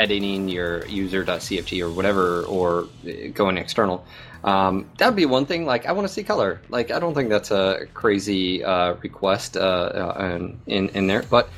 [0.00, 4.04] editing your user.cfg or whatever or uh, going external.
[4.42, 5.64] Um, that'd be one thing.
[5.64, 6.60] Like, I want to see color.
[6.70, 11.22] Like, I don't think that's a crazy uh, request uh, uh, in, in there.
[11.22, 11.48] But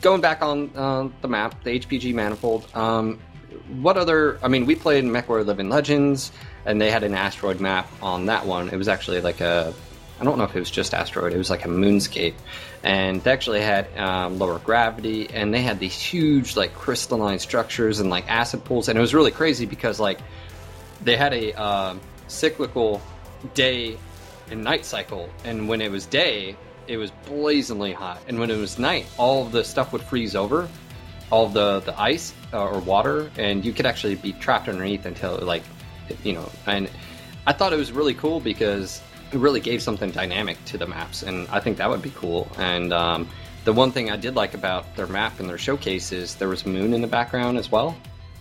[0.00, 3.20] going back on uh, the map, the HPG manifold, um,
[3.68, 4.38] what other?
[4.42, 6.32] I mean, we played MechWarrior Living Legends,
[6.64, 8.68] and they had an asteroid map on that one.
[8.68, 9.74] It was actually like a
[10.18, 11.32] I don't know if it was just asteroid.
[11.32, 12.34] It was like a moonscape,
[12.82, 18.00] and they actually had um, lower gravity, and they had these huge like crystalline structures
[18.00, 20.18] and like acid pools, and it was really crazy because like
[21.04, 23.02] they had a um cyclical
[23.54, 23.98] day
[24.50, 28.56] and night cycle, and when it was day, it was blazingly hot, and when it
[28.56, 30.66] was night, all the stuff would freeze over,
[31.30, 35.38] all the the ice uh, or water, and you could actually be trapped underneath until
[35.38, 35.62] like
[36.22, 36.88] you know, and
[37.46, 39.00] I thought it was really cool because
[39.32, 42.48] it really gave something dynamic to the maps, and I think that would be cool.
[42.58, 43.28] And um,
[43.64, 46.64] the one thing I did like about their map and their showcase is there was
[46.64, 47.96] moon in the background as well,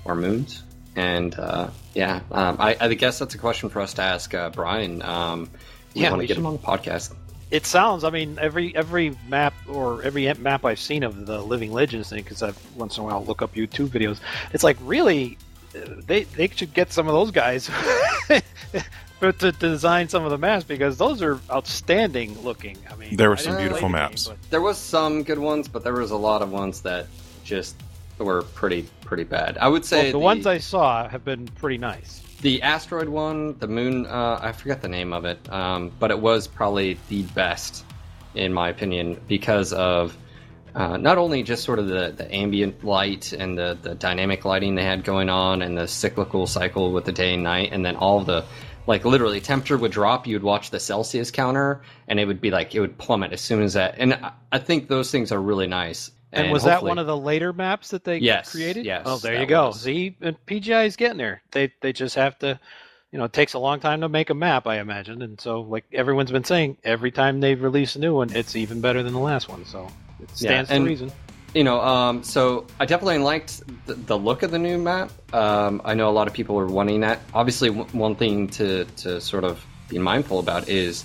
[0.05, 0.63] or moons.
[0.95, 4.49] And uh, yeah, um, I, I guess that's a question for us to ask uh,
[4.51, 5.01] Bryan.
[5.01, 5.49] Um,
[5.93, 7.13] Yeah, want to get should- him on the podcast.
[7.51, 8.03] It sounds.
[8.03, 12.23] I mean, every every map or every map I've seen of the Living Legends thing,
[12.23, 14.19] because I've once in a while look up YouTube videos.
[14.51, 15.37] It's like really,
[15.75, 17.69] uh, they they should get some of those guys
[19.19, 22.77] for to, to design some of the maps because those are outstanding looking.
[22.91, 24.27] I mean, There were I some didn't beautiful the game, maps.
[24.27, 27.07] but- There was some good ones, but there was a lot of ones that
[27.43, 27.75] just
[28.17, 29.57] were pretty pretty bad.
[29.59, 32.21] I would say well, the, ones I saw have been pretty nice.
[32.45, 36.19] The asteroid one, the moon, uh, I forget the name of it, um, but it
[36.19, 37.83] was probably the best,
[38.35, 40.15] in my opinion, because of
[40.75, 44.75] uh, not only just sort of the, the ambient light and the, the dynamic lighting
[44.75, 47.95] they had going on and the cyclical cycle with the day and night, and then
[47.95, 48.45] all the,
[48.85, 52.75] like literally, temperature would drop, you'd watch the Celsius counter, and it would be like,
[52.75, 53.95] it would plummet as soon as that.
[53.97, 56.11] And I, I think those things are really nice.
[56.35, 58.85] And, was that one of the later maps that they Yes, created?
[58.85, 59.67] yes, Oh, there you go.
[59.67, 59.81] was.
[59.81, 61.41] See, and PGI is getting there.
[61.51, 62.59] They they just have to,
[63.11, 65.21] you know, it takes a long time to make a map, I imagine.
[65.21, 68.81] And so, like everyone's been saying, every time they release a new one, it's even
[68.81, 69.65] better than the last one.
[69.65, 69.87] So
[70.21, 71.11] it stands and- to reason.
[71.53, 75.11] you know, um, so I definitely liked the, the look of the new map.
[75.33, 77.21] Um, I know a lot of people are wanting that.
[77.33, 81.03] Obviously, w- one thing to, to sort of be mindful about is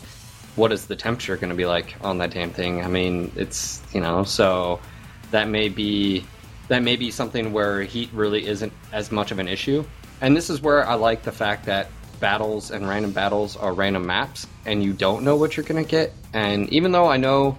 [0.57, 2.83] what is the temperature going to be like on that damn thing?
[2.85, 4.81] I mean, it's you know, so
[5.31, 6.25] that may be
[6.69, 9.85] that may be something where heat really isn't as much of an issue.
[10.21, 11.89] And this is where I like the fact that
[12.21, 15.91] battles and random battles are random maps, and you don't know what you're going to
[15.91, 16.13] get.
[16.33, 17.59] And even though I know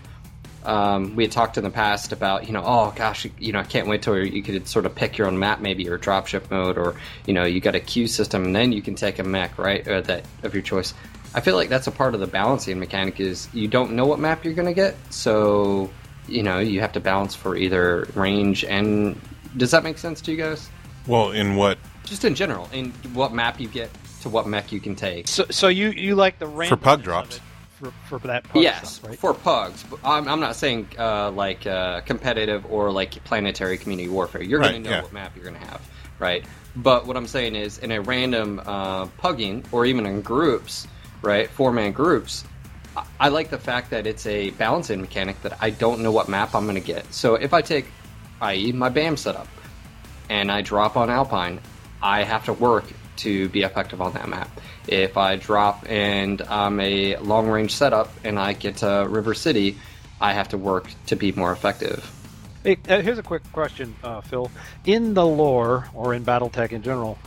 [0.63, 3.63] um, we had talked in the past about you know oh gosh you, know I
[3.63, 6.77] can't wait till you could sort of pick your own map maybe or dropship mode
[6.77, 9.57] or you know you got a queue system and then you can take a mech
[9.57, 10.93] right or that of your choice.
[11.33, 14.19] I feel like that's a part of the balancing mechanic is you don't know what
[14.19, 15.89] map you're going to get so
[16.31, 19.19] you know you have to balance for either range and
[19.57, 20.69] does that make sense to you guys?
[21.07, 23.89] Well, in what Just in general, in what map you get
[24.21, 25.27] to what mech you can take.
[25.27, 27.39] So so you you like the range for pug drops.
[27.81, 29.19] for, for that pug yes, stuff, right?
[29.19, 29.83] for pugs.
[29.83, 34.43] But I'm, I'm not saying uh, like uh, competitive or like planetary community warfare.
[34.43, 35.01] You're going to know yeah.
[35.01, 35.81] what map you're going to have,
[36.19, 36.45] right?
[36.75, 40.87] But what I'm saying is, in a random uh, pugging or even in groups,
[41.21, 42.45] right, four man groups,
[43.19, 46.53] I- like the fact that it's a balancing mechanic that I don't know what map
[46.55, 47.11] I'm going to get.
[47.13, 47.85] So if I take,
[48.41, 49.47] i.e., my BAM setup,
[50.29, 51.59] and I drop on Alpine,
[52.01, 52.85] I have to work
[53.17, 54.49] to be effective on that map.
[54.87, 59.77] If I drop and I'm a long range setup and I get to River City,
[60.19, 62.09] I have to work to be more effective.
[62.63, 64.51] Hey, uh, here's a quick question, uh, Phil.
[64.85, 67.17] In the lore or in BattleTech in general,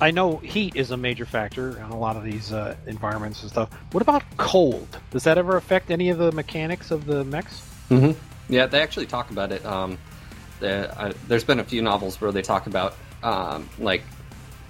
[0.00, 3.50] I know heat is a major factor in a lot of these uh, environments and
[3.50, 3.70] stuff.
[3.92, 4.88] What about cold?
[5.10, 7.62] Does that ever affect any of the mechanics of the mechs?
[7.90, 8.18] Mm-hmm.
[8.52, 9.64] Yeah, they actually talk about it.
[9.66, 9.98] Um,
[10.60, 14.02] the, there's been a few novels where they talk about um, like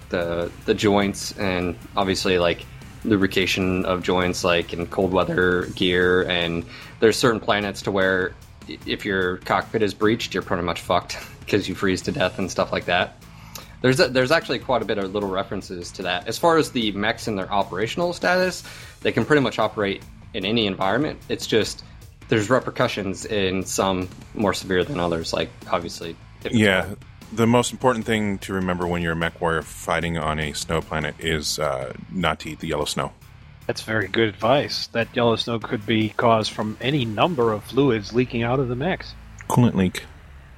[0.08, 2.64] the the joints and obviously like
[3.04, 6.22] lubrication of joints, like in cold weather gear.
[6.22, 6.64] And
[7.00, 8.34] there's certain planets to where
[8.68, 12.50] if your cockpit is breached, you're pretty much fucked because you freeze to death and
[12.50, 13.22] stuff like that.
[13.80, 16.26] There's a, there's actually quite a bit of little references to that.
[16.26, 18.64] As far as the mechs and their operational status,
[19.02, 20.02] they can pretty much operate
[20.34, 21.20] in any environment.
[21.28, 21.84] It's just
[22.28, 25.32] there's repercussions in some more severe than others.
[25.32, 26.94] Like obviously, if- Yeah,
[27.32, 30.80] the most important thing to remember when you're a mech warrior fighting on a snow
[30.80, 33.12] planet is uh, not to eat the yellow snow.
[33.66, 34.86] That's very good advice.
[34.88, 38.74] That yellow snow could be caused from any number of fluids leaking out of the
[38.76, 39.14] mechs.
[39.48, 40.04] Coolant leak.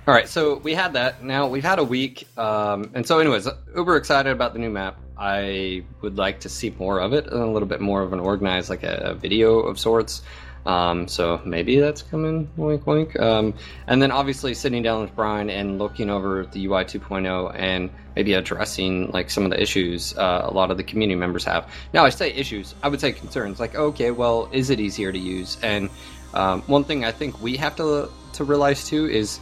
[0.08, 1.22] All right, so we had that.
[1.22, 4.98] Now we've had a week, um, and so, anyways, uber excited about the new map.
[5.16, 8.18] I would like to see more of it, and a little bit more of an
[8.18, 10.22] organized, like a, a video of sorts.
[10.66, 13.18] Um, so maybe that's coming, wink, wink.
[13.18, 13.54] Um,
[13.86, 18.34] and then obviously sitting down with Bryan and looking over the UI 2.0 and maybe
[18.34, 21.70] addressing like some of the issues uh, a lot of the community members have.
[21.94, 23.60] Now, I say issues, I would say concerns.
[23.60, 25.56] Like, okay, well, is it easier to use?
[25.62, 25.88] And
[26.34, 29.40] um, one thing I think we have to to realize too is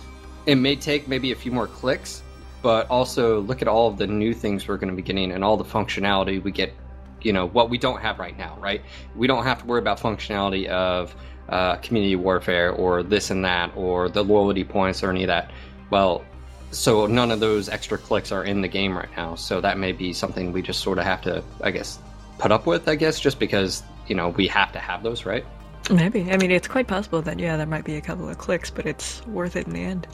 [0.49, 2.23] it may take maybe a few more clicks,
[2.63, 5.45] but also look at all of the new things we're going to be getting and
[5.45, 6.75] all the functionality we get
[7.21, 8.81] you know what we don't have right now, right?
[9.15, 11.15] We don't have to worry about functionality of
[11.51, 15.51] uh, community warfare or this and that or the loyalty points or any of that.
[15.91, 16.25] Well,
[16.71, 19.35] so none of those extra clicks are in the game right now.
[19.35, 21.99] So that may be something we just sort of have to, I guess,
[22.39, 22.89] put up with.
[22.89, 25.45] I guess just because you know we have to have those, right?
[25.91, 26.31] Maybe.
[26.31, 28.87] I mean, it's quite possible that yeah, there might be a couple of clicks, but
[28.87, 30.07] it's worth it in the end.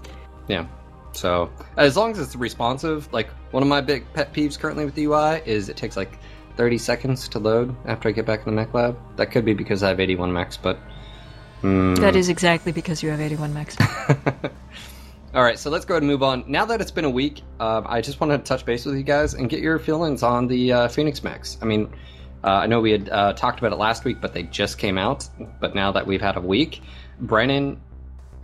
[0.48, 0.66] Yeah.
[1.12, 4.94] So as long as it's responsive, like one of my big pet peeves currently with
[4.94, 6.18] the UI is it takes like
[6.56, 8.98] 30 seconds to load after I get back in the mech lab.
[9.16, 10.78] That could be because I have 81 mechs, but
[11.62, 13.76] mm, That is exactly because you have 81 mechs.
[15.34, 16.44] All right, so let's go ahead and move on.
[16.46, 19.02] Now that it's been a week, um, I just wanted to touch base with you
[19.02, 21.58] guys and get your feelings on the uh, Phoenix mechs.
[21.60, 21.92] I mean,
[22.44, 24.96] uh, I know we had uh, talked about it last week, but they just came
[24.96, 25.28] out.
[25.58, 26.82] But now that we've had a week,
[27.18, 27.80] Brennan,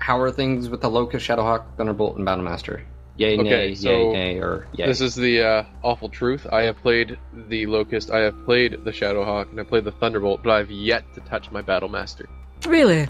[0.00, 2.82] how are things with the Locust, Shadowhawk, Thunderbolt, and Battlemaster?
[3.16, 4.86] Yay, Okay, nay, so yay, nay, or yay?
[4.86, 6.46] This is the uh, awful truth.
[6.50, 10.42] I have played the Locust, I have played the Shadowhawk, and I played the Thunderbolt,
[10.42, 12.26] but I've yet to touch my Battlemaster.
[12.66, 13.06] really?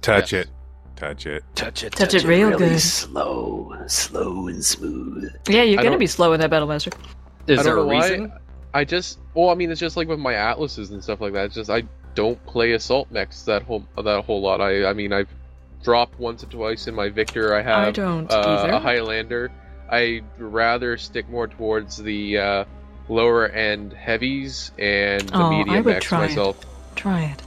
[0.00, 0.44] Touch Yes.
[0.46, 0.50] it.
[0.94, 1.44] Touch it.
[1.54, 2.80] Touch it, Touch it real really good.
[2.80, 5.32] slow, slow and smooth.
[5.48, 6.92] Yeah, you're I gonna be slow in that Battlemaster.
[7.48, 8.28] is I there don't a know why.
[8.74, 11.46] I just, well, I mean, it's just like with my atlases and stuff like that.
[11.46, 11.82] It's just I
[12.14, 14.60] don't play assault mechs that whole that whole lot.
[14.60, 15.28] I, I mean, I've
[15.82, 17.54] dropped once or twice in my Victor.
[17.54, 18.72] I have I don't uh, either.
[18.72, 19.50] a Highlander.
[19.90, 22.64] I'd rather stick more towards the uh,
[23.08, 26.28] lower end heavies and the Oh, I medium would mechs try it.
[26.28, 26.58] myself.
[26.94, 27.42] Try it.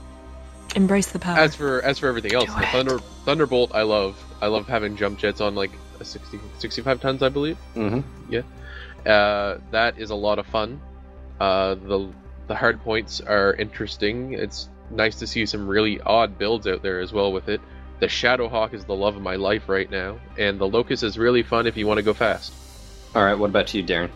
[0.74, 1.38] Embrace the power.
[1.38, 2.68] As for as for everything else, Do the it.
[2.72, 4.16] Thunder Thunderbolt, I love.
[4.40, 7.56] I love having jump jets on like a 60, 65 tons, I believe.
[7.74, 8.42] hmm Yeah.
[9.06, 10.80] Uh, that is a lot of fun.
[11.38, 12.10] Uh, the
[12.48, 14.32] the hard points are interesting.
[14.32, 17.60] It's nice to see some really odd builds out there as well with it.
[18.02, 21.44] The Shadowhawk is the love of my life right now, and the Locust is really
[21.44, 22.52] fun if you want to go fast.
[23.14, 24.10] All right, what about you, Darren?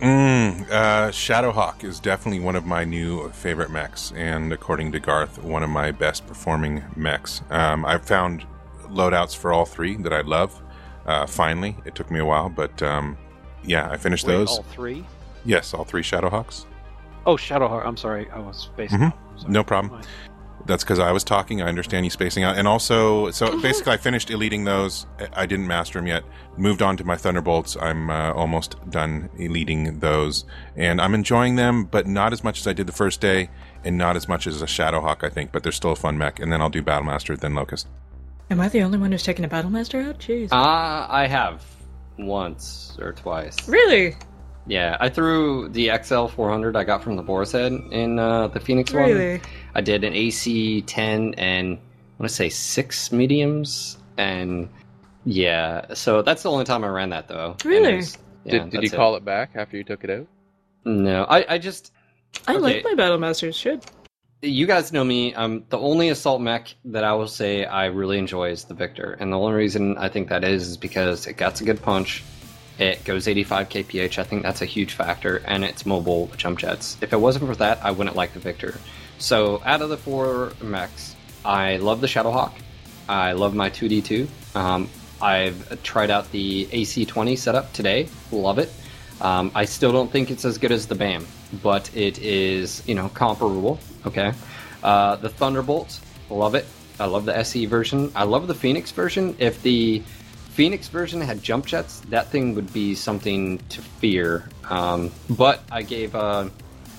[0.00, 5.42] Mm, uh, Shadowhawk is definitely one of my new favorite mechs, and according to Garth,
[5.42, 7.42] one of my best performing mechs.
[7.50, 8.46] Um, I've found
[8.84, 10.62] loadouts for all three that I love.
[11.04, 13.18] Uh, finally, it took me a while, but um,
[13.64, 14.48] yeah, I finished Wait, those.
[14.48, 15.04] all three?
[15.44, 16.66] Yes, all three Shadowhawks.
[17.26, 17.84] Oh, Shadowheart.
[17.84, 19.00] I'm sorry, I was spacing.
[19.00, 19.48] Mhm.
[19.48, 20.02] No problem.
[20.62, 20.66] Fine.
[20.66, 21.60] That's because I was talking.
[21.62, 25.06] I understand you spacing out, and also, so basically, I finished eliting those.
[25.32, 26.24] I didn't master them yet.
[26.56, 27.76] Moved on to my Thunderbolts.
[27.80, 30.44] I'm uh, almost done eliting those,
[30.76, 33.50] and I'm enjoying them, but not as much as I did the first day,
[33.84, 35.52] and not as much as a Shadowhawk, I think.
[35.52, 36.38] But they're still a fun mech.
[36.40, 37.88] And then I'll do Battlemaster, then Locust.
[38.50, 40.18] Am I the only one who's taken a Battlemaster out?
[40.18, 40.52] Jeez.
[40.52, 41.64] Uh, I have
[42.18, 43.68] once or twice.
[43.68, 44.16] really?
[44.66, 48.60] Yeah, I threw the XL 400 I got from the Boar's Head in uh, the
[48.60, 49.04] Phoenix one.
[49.04, 49.40] Really?
[49.74, 51.80] I did an AC 10 and I
[52.18, 54.68] want to say six mediums, and
[55.24, 57.56] yeah, so that's the only time I ran that though.
[57.64, 57.96] Really?
[57.96, 58.96] was- yeah, did did you that's it.
[58.96, 60.26] call it back after you took it out?
[60.84, 61.92] No, I, I just
[62.48, 62.60] I Okay.
[62.60, 63.54] like my Battlemasters.
[63.54, 63.84] Should.
[64.42, 65.32] you guys know me.
[65.34, 69.16] Um, the only assault mech that I will say I really enjoy is the Victor,
[69.20, 72.24] and the only reason I think that is is because it gets a good punch.
[72.78, 74.18] It goes 85 kph.
[74.18, 76.96] I think that's a huge factor, and it's mobile jump jets.
[77.00, 78.74] If it wasn't for that, I wouldn't like the Victor.
[79.22, 82.54] So out of the four mechs, I love the Shadowhawk.
[83.08, 84.26] I love my 2D2.
[84.56, 88.08] Um, I've tried out the AC20 setup today.
[88.32, 88.68] Love it.
[89.20, 91.24] Um, I still don't think it's as good as the BAM,
[91.62, 93.78] but it is, you know, comparable.
[94.04, 94.32] Okay.
[94.82, 96.66] Uh, the Thunderbolt, love it.
[96.98, 98.10] I love the SE version.
[98.16, 99.36] I love the Phoenix version.
[99.38, 100.00] If the
[100.50, 104.48] Phoenix version had jump jets, that thing would be something to fear.
[104.68, 106.48] Um, but I gave, uh,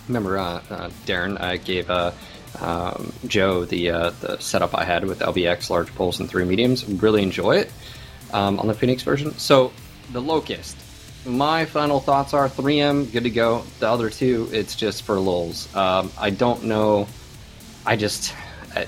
[0.08, 2.12] remember, uh, uh, Darren, I gave uh,
[2.60, 6.86] um, Joe the uh, the setup I had with LBX, large pulse, and three mediums.
[6.86, 7.72] Really enjoy it
[8.32, 9.34] um, on the Phoenix version.
[9.38, 9.72] So
[10.12, 10.78] the Locust.
[11.26, 13.64] My final thoughts are 3M, good to go.
[13.80, 15.74] The other two, it's just for lulz.
[15.74, 17.08] Um, I don't know.
[17.86, 18.34] I just,
[18.76, 18.88] I,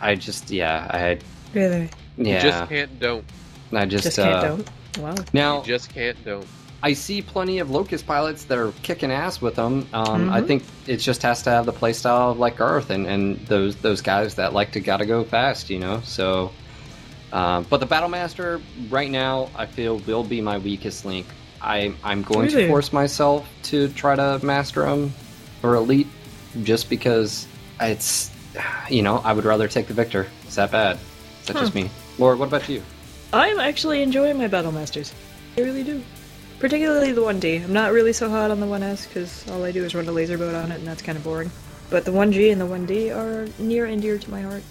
[0.00, 1.20] I just, yeah, I,
[1.54, 1.88] Really?
[2.16, 3.24] yeah, You just can't don't.
[3.72, 4.70] I just, Just can't uh, don't.
[4.98, 5.14] Wow.
[5.32, 6.44] now You just can't don't.
[6.82, 9.86] I see plenty of Locust pilots that are kicking ass with them.
[9.92, 13.38] Um, I think it just has to have the playstyle of like Garth and, and
[13.46, 16.00] those those guys that like to gotta go fast, you know.
[16.04, 16.52] So,
[17.32, 21.26] um, but the Battlemaster right now, I feel will be my weakest link.
[21.60, 22.62] I I'm going Really?
[22.62, 25.12] to force myself to try to master them
[25.62, 26.06] or elite,
[26.62, 27.46] just because
[27.78, 28.30] it's
[28.88, 30.26] you know I would rather take the victor.
[30.48, 30.98] Is that bad?
[31.42, 31.90] Is that just me?
[32.18, 32.82] Laura, what about you?
[33.34, 35.12] I'm actually enjoying my Battlemasters.
[35.58, 36.02] I really do.
[36.60, 37.64] Particularly the 1D.
[37.64, 40.12] I'm not really so hot on the 1S because all I do is run a
[40.12, 41.50] laser boat on it and that's kind of boring.
[41.88, 44.62] But the 1G and the 1D are near and dear to my heart.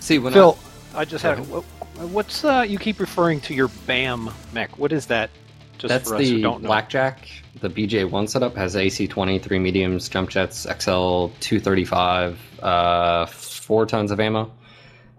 [0.00, 0.58] See when Phil,
[0.94, 1.48] I just Go had.
[1.48, 1.64] what-
[2.10, 2.64] What's uh?
[2.66, 4.76] You keep referring to your BAM mech.
[4.78, 5.30] What is that?
[5.78, 6.66] Just That's for us who the don't know.
[6.66, 7.28] blackjack.
[7.60, 14.18] The BJ1 setup has AC20, three mediums, jump jets, XL 235, uh, four tons of
[14.18, 14.50] ammo,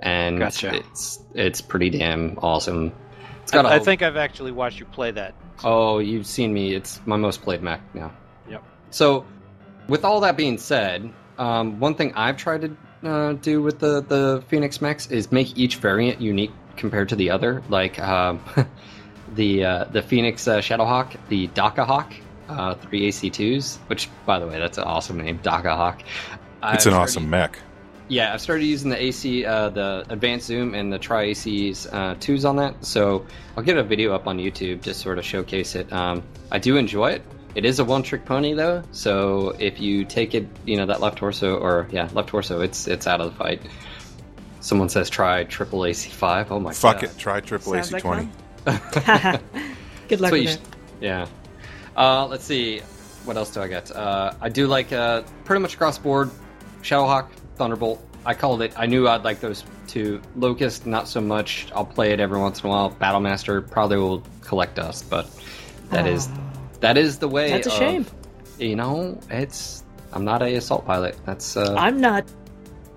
[0.02, 0.76] and Gotcha.
[0.76, 2.92] it's it's pretty damn awesome.
[3.56, 5.34] It's got a I, I think I've actually watched you play that.
[5.64, 6.74] Oh, you've seen me.
[6.74, 8.12] It's my most played mech now.
[8.50, 8.64] Yep.
[8.90, 9.26] So,
[9.88, 14.02] with all that being said, um, one thing I've tried to uh, do with the
[14.02, 17.64] the Phoenix mechs is make each variant unique compared to the other.
[17.70, 18.42] Like um,
[19.36, 22.14] the uh, the Phoenix uh, Shadowhawk, the Daka Hawk,
[22.50, 23.78] uh, three AC2s.
[23.88, 26.02] Which, by the way, that's an awesome name, Daka Hawk.
[26.64, 27.60] It's an awesome mech.
[28.08, 32.16] Yeah, I've started using the AC, uh, the advanced zoom, and the Tri ACs uh,
[32.20, 32.86] twos on that.
[32.86, 33.26] So
[33.58, 35.92] I'll get a video up on YouTube to sort of showcase it.
[35.92, 37.24] Um, I do enjoy it.
[37.56, 41.18] It is a one-trick pony though, so if you take it, you know that left
[41.18, 43.62] torso or yeah, left torso, it's it's out of the fight.
[44.60, 46.52] Someone says try triple AC five.
[46.52, 47.04] Oh my Fuck god!
[47.06, 47.18] it.
[47.18, 48.30] Try triple Sounds AC like 20.
[48.66, 49.40] fun.
[50.10, 50.52] Good luck with you it.
[50.52, 50.62] should-
[51.00, 51.28] yeah.
[51.96, 52.80] Uh, let's see.
[53.24, 53.90] What else do I get?
[53.90, 56.30] Uh, I do like uh, pretty much across board.
[56.84, 58.04] Shadowhawk, Thunderbolt.
[58.26, 58.74] I called it.
[58.78, 60.22] I knew I'd like those two.
[60.36, 61.68] Locust, not so much.
[61.76, 62.92] I'll play it every once in a while.
[62.92, 65.30] Battlemaster probably will collect us, but
[65.90, 66.28] that is
[66.80, 67.50] that is the way.
[67.52, 68.06] That's a of- shame.
[68.60, 69.84] You know, it's.
[70.14, 71.18] I'm not a assault pilot.
[71.26, 72.26] That's uh, I'm not.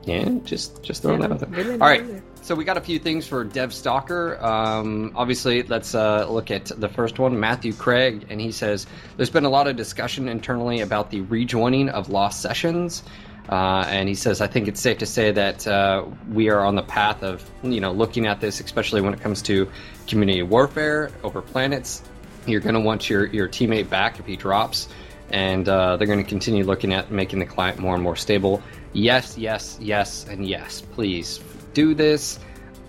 [0.05, 1.65] yeah, just just throwing Yeah, that out there.
[1.65, 2.23] really All right, either.
[2.43, 4.39] so we got a few things for Dev Stalker.
[4.43, 8.87] Um, obviously, let's uh, look at the first one, Matthew Craig, and he says
[9.17, 13.03] there's been a lot of discussion internally about the rejoining of lost sessions.
[13.49, 16.75] Uh, and he says, I think it's safe to say that uh, we are on
[16.75, 19.71] the path of, you know, looking at this, especially when it comes to
[20.07, 22.03] community warfare over planets.
[22.47, 24.89] You're going to want your, your teammate back if he drops
[25.31, 28.63] and uh, they're going to continue looking at making the client more and more stable.
[28.93, 30.81] Yes, yes, yes, and yes.
[30.81, 31.41] Please
[31.75, 32.39] do this.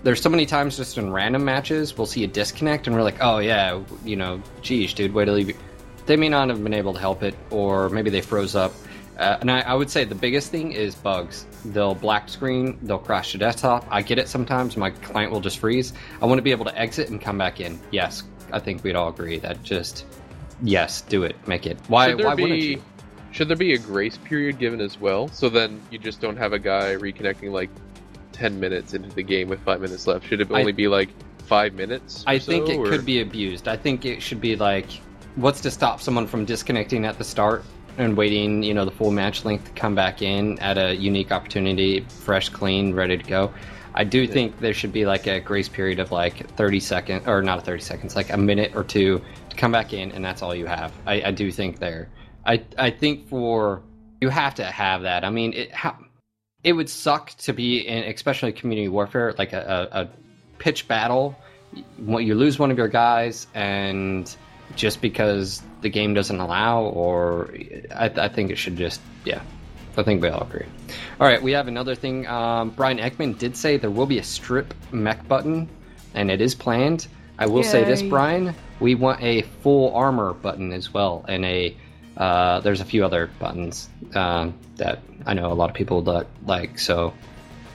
[0.02, 3.18] There's so many times just in random matches we'll see a disconnect and we're like,
[3.20, 5.48] oh yeah, you know, geez, dude, way to leave.
[5.48, 5.56] you."
[6.06, 8.72] They may not have been able to help it, or maybe they froze up.
[9.20, 11.44] Uh, and I, I would say the biggest thing is bugs.
[11.66, 13.86] They'll black screen, they'll crash the desktop.
[13.90, 14.78] I get it sometimes.
[14.78, 15.92] My client will just freeze.
[16.22, 17.78] I want to be able to exit and come back in.
[17.90, 20.06] Yes, I think we'd all agree that just
[20.62, 21.78] yes, do it, make it.
[21.88, 22.14] Why?
[22.14, 22.82] Why wouldn't be you?
[23.30, 25.28] should there be a grace period given as well?
[25.28, 27.68] So then you just don't have a guy reconnecting like
[28.32, 30.26] ten minutes into the game with five minutes left.
[30.26, 31.10] Should it I- only be like
[31.46, 32.24] five minutes?
[32.26, 33.68] I think so, it or- could be abused.
[33.68, 34.90] I think it should be like,
[35.36, 37.64] what's to stop someone from disconnecting at the start
[37.98, 41.32] and waiting, you know, the full match length to come back in at a unique
[41.32, 43.52] opportunity, fresh, clean, ready to go.
[43.94, 47.42] I do think there should be like a grace period of like 30 seconds, or
[47.42, 50.54] not 30 seconds, like a minute or two to come back in, and that's all
[50.54, 50.92] you have.
[51.06, 52.08] I, I do think there.
[52.46, 53.82] I I think for
[54.20, 55.24] you have to have that.
[55.24, 55.98] I mean, it how,
[56.62, 60.08] it would suck to be in, especially community warfare, like a, a, a
[60.58, 61.36] pitch battle
[61.72, 64.34] you lose one of your guys and
[64.76, 67.54] just because the game doesn't allow or
[67.94, 69.42] I, I think it should just yeah.
[69.96, 70.66] I think we all agree.
[71.18, 72.26] All right we have another thing.
[72.26, 75.68] Um, bryan ekman did say there will be a strip mech button
[76.14, 77.06] and it is planned.
[77.38, 81.76] I will say this bryan we want a full armor button as well and a
[82.16, 86.26] uh, there's a few other buttons um, that i know a lot of people that
[86.44, 87.14] like so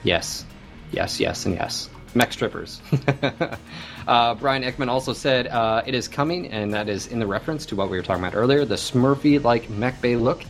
[0.06, 0.44] Yes,
[0.92, 1.90] yes, yes, and yes.
[2.16, 2.80] Mech strippers.
[4.08, 7.66] uh, Bryan Ekman also said uh, it is coming, and that is in the reference
[7.66, 10.42] to what we were talking about earlier the Smurfy like mech bay look,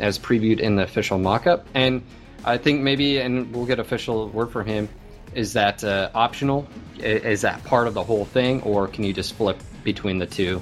[0.00, 1.64] as previewed in the official mock up.
[1.74, 2.02] And
[2.44, 4.88] I think maybe, and we'll get official word from him,
[5.32, 6.66] is that uh, optional?
[6.98, 10.60] Is that part of the whole thing, or can you just flip between the two?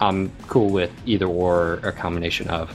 [0.00, 2.74] I'm cool with either or, a combination of.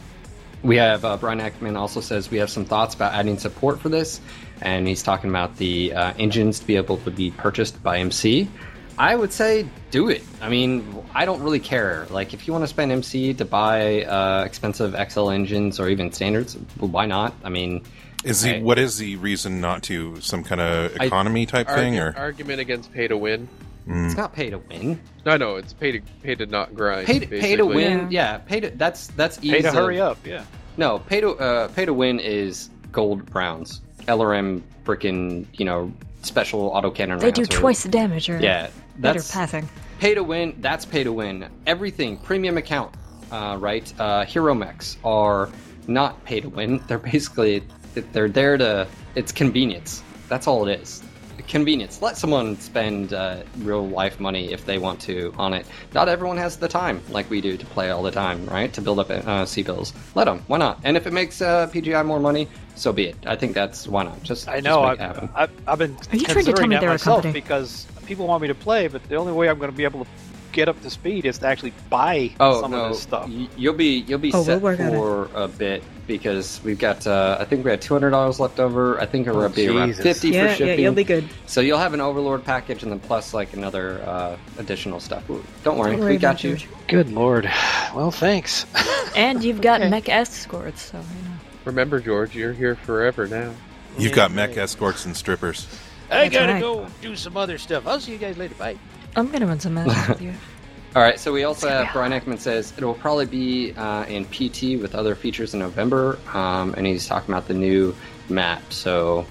[0.61, 3.89] We have uh, Bryan Ekman also says we have some thoughts about adding support for
[3.89, 4.21] this,
[4.61, 8.49] and he's talking about the uh, engines to be able to be purchased by MC.
[8.97, 10.23] I would say do it.
[10.41, 12.07] I mean, I don't really care.
[12.09, 16.11] Like, if you want to spend MC to buy uh, expensive XL engines or even
[16.13, 17.33] standards, well, why not?
[17.43, 17.83] I mean,
[18.23, 20.21] Is the I- what is the reason not to?
[20.21, 23.49] Some kind of I- economy type thing, or argument against pay to win.
[23.87, 24.99] it's not pay to win.
[25.25, 27.05] No, no, it's pay to pay to not grind.
[27.05, 27.75] Pay to, pay to basically.
[27.75, 28.11] win.
[28.11, 28.69] Yeah, pay to.
[28.69, 29.51] That's that's easy.
[29.57, 30.25] Pay to hurry up.
[30.25, 30.45] Yeah.
[30.77, 33.81] No, pay to uh, pay to win is gold rounds.
[34.07, 35.91] LRM freaking you know
[36.21, 39.67] special autocannon They do twice the damage or Yeah, better that's pathing.
[39.99, 40.55] pay to win.
[40.59, 41.47] That's pay to win.
[41.67, 42.93] Everything premium account,
[43.31, 43.91] uh, right?
[43.99, 45.49] Uh, hero mechs are
[45.87, 46.81] not pay to win.
[46.87, 47.63] They're basically
[48.11, 48.87] they're there to.
[49.15, 50.03] It's convenience.
[50.27, 51.01] That's all it is.
[51.47, 52.01] Convenience.
[52.01, 55.65] Let someone spend uh, real life money if they want to on it.
[55.93, 58.71] Not everyone has the time like we do to play all the time, right?
[58.73, 59.93] To build up uh, C bills.
[60.15, 60.43] Let them.
[60.47, 60.79] Why not?
[60.83, 63.15] And if it makes uh, PGI more money, so be it.
[63.25, 64.21] I think that's why not.
[64.23, 64.81] Just I just know.
[64.81, 65.29] make I've, it happen.
[65.35, 67.33] I've, I've been Are you trying to tell me that they're a company?
[67.33, 70.03] because people want me to play, but the only way I'm going to be able
[70.03, 70.11] to
[70.55, 73.27] get up to speed is to actually buy Oh some no, of this stuff.
[73.29, 74.97] y- you'll be you'll be Oh, set we'll work on it.
[74.97, 78.59] for a bit because we've got uh, I think we had two hundred dollars left
[78.59, 78.99] over.
[78.99, 80.03] I think we're Oh, gonna be around Jesus.
[80.03, 80.67] fifty for shipping.
[80.67, 81.27] yeah, you'll be good.
[81.45, 85.27] So you'll have an Overlord package and then plus like another uh, additional stuff.
[85.27, 86.53] Don't worry, Don't worry we got about you.
[86.55, 86.67] it.
[86.87, 87.45] Good lord.
[87.93, 88.65] Well, thanks.
[89.15, 91.35] And you've got mech escorts, so you know.
[91.63, 93.53] Remember, George, you're here forever now.
[93.97, 95.67] You've got mech escorts and strippers.
[96.11, 96.61] I That's gotta right.
[96.61, 97.87] go do some other stuff.
[97.87, 98.55] I'll see you guys later.
[98.55, 98.75] Bye.
[99.15, 100.33] I'm gonna run some matches with you.
[100.95, 104.23] All right, so we also have Bryan Ekman says it will probably be uh, in
[104.25, 107.93] PT with other features in November, um, and he's talking about the new
[108.29, 108.71] map.
[108.71, 109.25] So,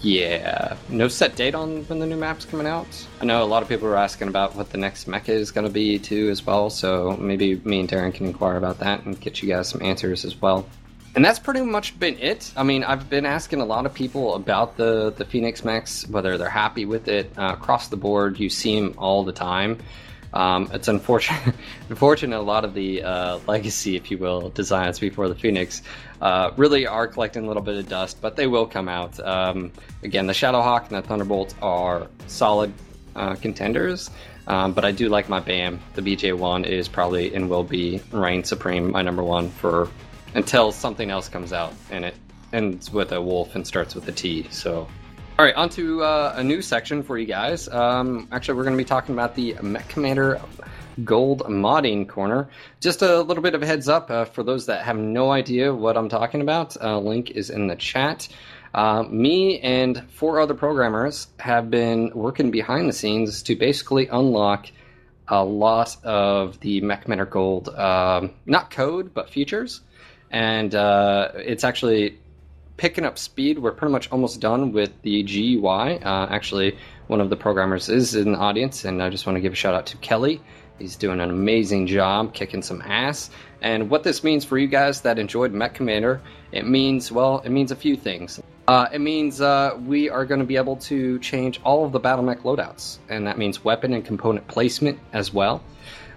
[0.00, 2.88] yeah, no set date on when the new map's coming out.
[3.20, 5.68] I know a lot of people are asking about what the next mecha is going
[5.68, 6.68] to be too, as well.
[6.68, 10.24] So maybe me and Darren can inquire about that and get you guys some answers
[10.24, 10.66] as well.
[11.18, 12.52] And that's pretty much been it.
[12.56, 16.38] I mean, I've been asking a lot of people about the the Phoenix mechs, whether
[16.38, 18.38] they're happy with it uh, across the board.
[18.38, 19.80] You see them all the time.
[20.32, 21.56] Um, it's unfortunate,
[21.88, 22.38] unfortunate.
[22.38, 25.82] A lot of the uh, legacy, if you will, designs before the Phoenix
[26.22, 29.18] uh, really are collecting a little bit of dust, but they will come out.
[29.18, 29.72] Um,
[30.04, 32.72] again, the Shadowhawk and the Thunderbolt are solid
[33.16, 34.08] uh, contenders.
[34.46, 35.80] Um, but I do like my BAM.
[35.94, 39.88] The BJ1 is probably and will be reign supreme, my number one for
[40.34, 42.14] until something else comes out and it
[42.52, 44.46] ends with a wolf and starts with a T.
[44.50, 44.88] So,
[45.38, 47.68] all right, on to uh, a new section for you guys.
[47.68, 50.40] Um, actually, we're going to be talking about the Mech Commander
[51.04, 52.48] Gold modding corner.
[52.80, 55.72] Just a little bit of a heads up uh, for those that have no idea
[55.72, 56.76] what I'm talking about.
[56.82, 58.28] Uh, link is in the chat.
[58.74, 64.66] Uh, me and four other programmers have been working behind the scenes to basically unlock
[65.28, 69.82] a lot of the Mech Commander Gold, um, not code, but features.
[70.30, 72.18] And uh, it's actually
[72.76, 73.58] picking up speed.
[73.58, 76.02] We're pretty much almost done with the GUI.
[76.02, 79.40] Uh, actually, one of the programmers is in the audience, and I just want to
[79.40, 80.40] give a shout out to Kelly.
[80.78, 83.30] He's doing an amazing job, kicking some ass.
[83.60, 86.20] And what this means for you guys that enjoyed Mech Commander,
[86.52, 88.40] it means, well, it means a few things.
[88.68, 91.98] Uh, it means uh, we are going to be able to change all of the
[91.98, 95.62] Battle Mech loadouts, and that means weapon and component placement as well.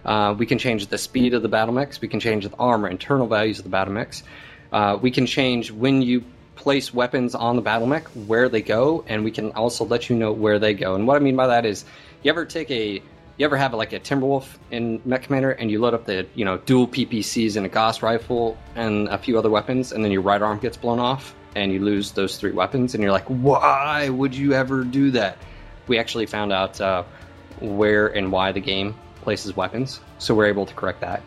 [0.06, 2.02] Uh, we can change the speed of the battle mechs.
[2.02, 4.24] We can change the armor, internal values of the battle mechs.
[4.72, 6.24] Uh, we can change when you
[6.56, 10.16] place weapons on the battle mech where they go, and we can also let you
[10.16, 10.96] know where they go.
[10.96, 11.86] And what I mean by that is,
[12.24, 13.02] you ever take a,
[13.38, 16.46] you ever have like a Timberwolf in Mech Commander, and you load up the you
[16.46, 20.22] know dual PPCs and a Gauss rifle and a few other weapons, and then your
[20.22, 24.10] right arm gets blown off, and you lose those three weapons, and you're like, why
[24.10, 25.38] would you ever do that?
[25.88, 27.04] We actually found out uh,
[27.60, 31.22] where and why the game places weapons, so we're able to correct that.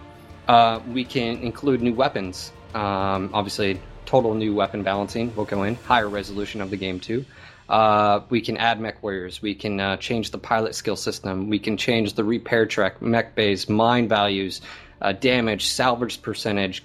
[0.48, 2.52] Uh, we can include new weapons.
[2.74, 5.76] Um, obviously, total new weapon balancing will go in.
[5.76, 7.24] Higher resolution of the game too.
[7.68, 9.40] Uh, we can add mech warriors.
[9.40, 11.48] We can uh, change the pilot skill system.
[11.48, 14.60] We can change the repair track, mech base, mine values,
[15.00, 16.84] uh, damage, salvage percentage,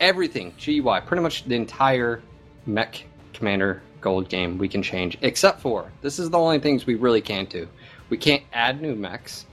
[0.00, 0.52] everything.
[0.62, 2.22] GUI, pretty much the entire
[2.66, 6.94] mech commander gold game we can change, except for this is the only things we
[6.94, 7.68] really can't do.
[8.10, 9.46] We can't add new mechs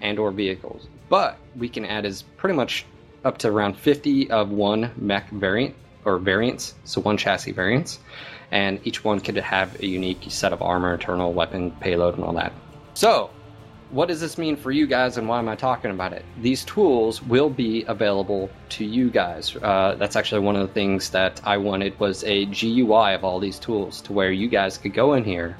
[0.00, 0.86] and or vehicles.
[1.08, 2.84] But we can add is pretty much
[3.24, 5.74] up to around 50 of one mech variant
[6.04, 7.98] or variants, so one chassis variants,
[8.50, 12.32] and each one could have a unique set of armor, internal weapon, payload, and all
[12.34, 12.52] that.
[12.94, 13.30] So,
[13.90, 16.24] what does this mean for you guys, and why am I talking about it?
[16.40, 19.56] These tools will be available to you guys.
[19.56, 23.40] Uh, that's actually one of the things that I wanted was a GUI of all
[23.40, 25.56] these tools, to where you guys could go in here,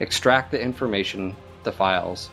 [0.00, 2.30] extract the information, the files,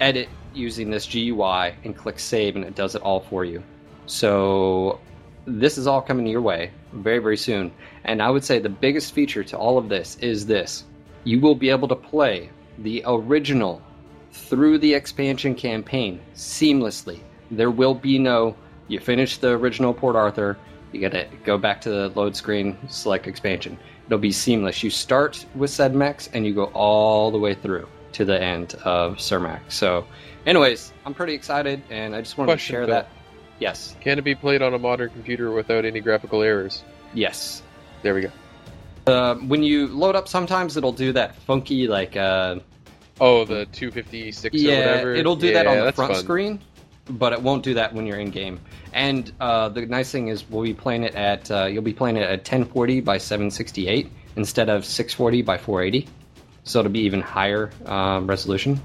[0.00, 3.62] edit using this GUI and click save, and it does it all for you.
[4.06, 5.00] So
[5.46, 7.72] this is all coming your way very, very soon.
[8.04, 10.84] And I would say the biggest feature to all of this is this
[11.24, 12.48] you will be able to play
[12.78, 13.82] the original
[14.30, 17.20] through the expansion campaign seamlessly.
[17.50, 18.54] There will be no,
[18.86, 20.56] you finish the original Port Arthur,
[20.92, 23.76] you gotta go back to the load screen, select expansion.
[24.06, 24.84] It'll be seamless.
[24.84, 29.16] You start with mechs and you go all the way through to the end of
[29.16, 29.60] Cermac.
[29.68, 30.06] So,
[30.46, 33.08] anyways, I'm pretty excited and I just wanted Question, to share that.
[33.58, 36.82] Yes, Can it be played on a modern computer without any graphical errors?
[37.14, 37.62] yes.
[38.02, 38.30] There we go.
[39.06, 42.56] Uh, when you load up, sometimes it'll do that funky, like, uh,
[43.20, 45.14] Oh, the 256 or yeah, whatever.
[45.14, 46.22] it'll do that on the front fun.
[46.22, 46.60] screen,
[47.08, 48.60] but it won't do that when you're in game.
[48.92, 52.16] And uh, the nice thing is, we'll be playing it at uh, you'll be playing
[52.18, 56.06] it at 1040 by 768 instead of 640 by 480,
[56.64, 58.78] so it'll be even higher uh, resolution.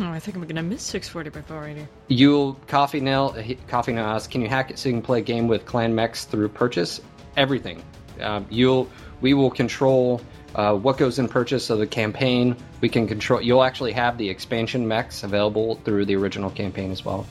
[0.00, 1.88] Oh, I think I'm gonna miss 640 by 480.
[2.08, 3.36] You'll coffee nail
[3.66, 5.94] coffee nail asks, can you hack it so you can play a game with clan
[5.94, 7.00] mechs through purchase?
[7.36, 7.82] Everything.
[8.20, 8.88] Um, you'll
[9.20, 10.20] we will control
[10.54, 12.56] uh, what goes in purchase of the campaign.
[12.80, 13.42] We can control.
[13.42, 17.26] You'll actually have the expansion mechs available through the original campaign as well.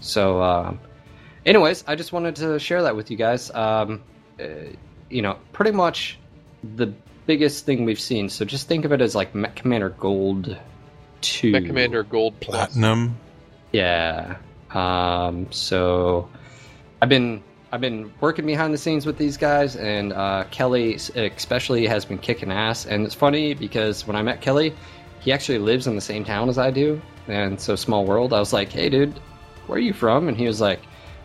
[0.00, 0.74] So, uh,
[1.44, 3.50] anyways, I just wanted to share that with you guys.
[3.54, 4.02] Um,
[4.40, 4.44] uh,
[5.10, 6.18] you know, pretty much
[6.76, 6.92] the
[7.26, 8.28] biggest thing we've seen.
[8.28, 10.56] So just think of it as like Commander Gold
[11.20, 12.56] Two, Mech Commander Gold Plus.
[12.56, 13.16] Platinum.
[13.72, 14.36] Yeah.
[14.70, 16.28] Um, so
[17.00, 17.42] I've been
[17.72, 22.18] I've been working behind the scenes with these guys, and uh, Kelly especially has been
[22.18, 22.86] kicking ass.
[22.86, 24.74] And it's funny because when I met Kelly,
[25.20, 28.32] he actually lives in the same town as I do, and so small world.
[28.32, 29.18] I was like, "Hey, dude,
[29.66, 30.80] where are you from?" And he was like,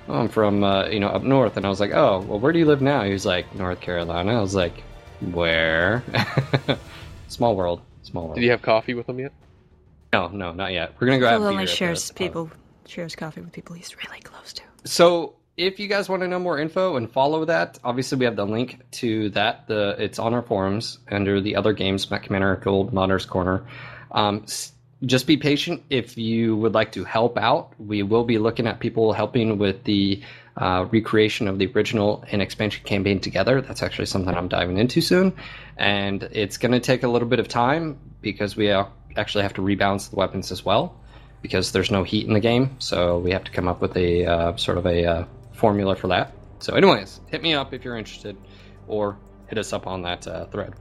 [0.07, 2.51] "Oh, I'm from uh, you know up north." And I was like, "Oh, well, where
[2.51, 4.83] do you live now?" He was like, "North Carolina." I was like,
[5.31, 6.03] "Where?"
[7.27, 7.81] small world.
[8.03, 8.35] Small world.
[8.35, 9.31] Did you have coffee with him yet?
[10.13, 10.93] No, no, not yet.
[10.99, 12.51] We're gonna go Phil only shares the people
[12.85, 14.63] shares coffee with people he's really close to.
[14.83, 18.35] So if you guys want to know more info and follow that, obviously we have
[18.35, 19.67] the link to that.
[19.67, 23.65] The it's on our forums under the other games, Mech Commander Gold Modders Corner.
[24.11, 24.73] Um, s-
[25.05, 27.73] just be patient if you would like to help out.
[27.79, 30.21] We will be looking at people helping with the
[30.57, 33.61] uh, recreation of the original and expansion campaign together.
[33.61, 35.33] That's actually something I'm diving into soon,
[35.77, 38.85] and it's going to take a little bit of time because we uh,
[39.17, 40.95] actually have to rebalance the weapons as well
[41.41, 42.75] because there's no heat in the game.
[42.79, 46.07] So we have to come up with a uh, sort of a uh, formula for
[46.09, 46.33] that.
[46.59, 48.37] So, anyways, hit me up if you're interested,
[48.87, 50.73] or hit us up on that uh, thread.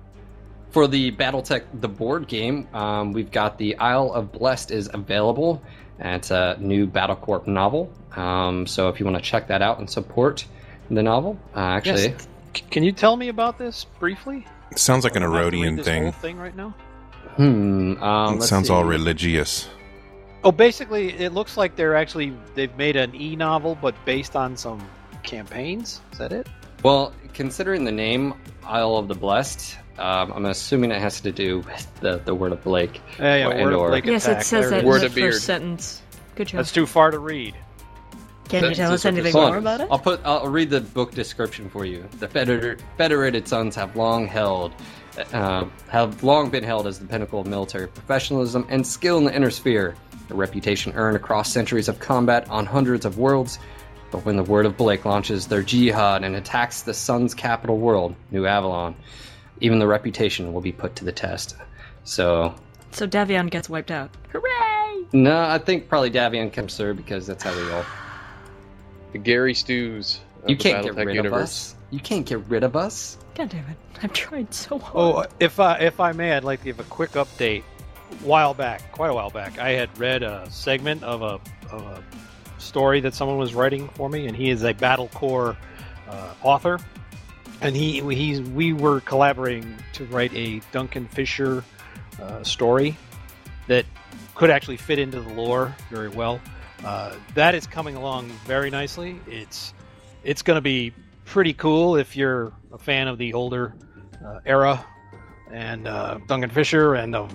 [0.73, 5.63] For the BattleTech the board game, um, we've got the Isle of Blessed is available.
[5.99, 7.91] It's a new BattleCorp novel.
[8.15, 10.45] Um, so if you want to check that out and support
[10.91, 12.29] the novel, uh, actually, Yes.
[12.55, 14.47] C- Can you tell me about this briefly?
[14.77, 16.03] Sounds like an I'm about to read Erodian thing.
[16.05, 16.75] whole thing right now.
[17.37, 18.73] Hmm, um, It sounds see.
[18.73, 19.69] all religious.
[20.43, 24.57] Oh, basically, it looks like they're actually they've made an e novel, but based on
[24.57, 24.81] some
[25.23, 26.01] campaigns.
[26.13, 26.47] Is that it?
[26.83, 31.59] Well, considering the name Isle of the Blessed, um, I'm assuming it has to do
[31.61, 33.03] with the, the word of Blake.
[33.19, 33.47] Yeah, yeah.
[33.49, 34.41] Or- Word of Blake Yes, attack.
[34.41, 35.01] it says There that it in is.
[35.03, 35.35] The of beard.
[35.35, 36.03] first sentence.
[36.37, 36.59] Good job.
[36.59, 37.55] That's too far to read.
[38.49, 39.89] Can you tell us anything more about it?
[39.91, 40.21] I'll put.
[40.25, 42.09] I'll read the book description for you.
[42.19, 42.27] The
[42.97, 44.73] Federated Sons have long held,
[45.33, 49.35] uh, have long been held as the pinnacle of military professionalism and skill in the
[49.35, 49.97] inner sphere.
[50.31, 53.59] A reputation earned across centuries of combat on hundreds of worlds.
[54.11, 58.15] But when the word of Blake launches their jihad and attacks the Sun's capital world,
[58.31, 58.95] New Avalon,
[59.61, 61.57] even the reputation will be put to the test.
[62.05, 62.55] So,
[62.93, 64.11] So Davion gets wiped out.
[64.33, 65.05] Hooray!
[65.13, 67.85] no, I think probably Davion comes through because that's how we roll.
[69.13, 70.21] The Gary Stews.
[70.43, 71.39] Of You can't get Battletech rid universe.
[71.39, 71.75] of us.
[71.91, 73.19] You can't get rid of us.
[73.35, 73.77] God damn it!
[74.03, 74.95] I've tried so hard.
[74.95, 77.63] Oh, if I if I may, I'd like to give a quick update.
[78.11, 81.41] A while back, quite a while back, I had read a segment of a,
[81.75, 82.05] of a
[82.59, 85.57] story that someone was writing for me, and he is a BattleCorp
[86.09, 86.79] uh, author,
[87.61, 91.65] and he he's we were collaborating to write a Duncan Fisher
[92.21, 92.97] uh, story
[93.67, 93.85] that
[94.35, 96.41] could actually fit into the lore very well.
[96.85, 99.21] Uh, that is coming along very nicely.
[99.27, 99.75] It's
[100.25, 100.93] it's going to be
[101.31, 103.75] pretty cool if you're a fan of the older
[104.25, 104.85] uh, era
[105.53, 107.29] and uh, Duncan Fisher and um,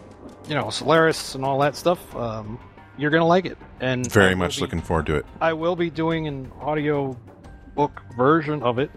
[0.47, 2.15] you know Solaris and all that stuff.
[2.15, 2.59] Um,
[2.97, 5.25] you're gonna like it, and Very much be- looking forward to it.
[5.41, 7.17] I will be doing an audio
[7.75, 8.91] book version of it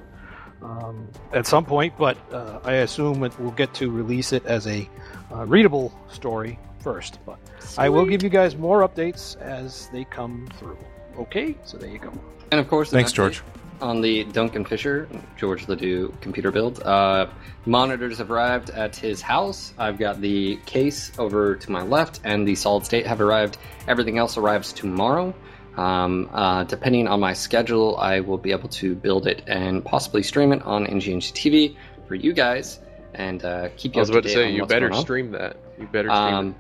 [0.63, 4.67] um, at some point, but uh, I assume it will get to release it as
[4.67, 4.89] a
[5.33, 7.19] uh, readable story first.
[7.25, 7.39] But
[7.77, 10.79] I will give you guys more updates as they come through.
[11.19, 12.13] Okay, so there you go.
[12.51, 13.43] And of course, an Thanks, update George.
[13.81, 17.29] On the Duncan Fisher, George Ledoux computer build, uh,
[17.65, 19.73] monitors have arrived at his house.
[19.79, 23.57] I've got the case over to my left, and the solid state have arrived.
[23.87, 25.33] Everything else arrives tomorrow.
[25.77, 30.25] Um, uh, depending on my schedule, I will be able to build it and possibly
[30.25, 31.77] stream it on NGNG TV
[32.09, 32.81] for you guys
[33.15, 35.57] and uh, keep you I was about to say you better stream that.
[35.79, 36.57] You better stream Um,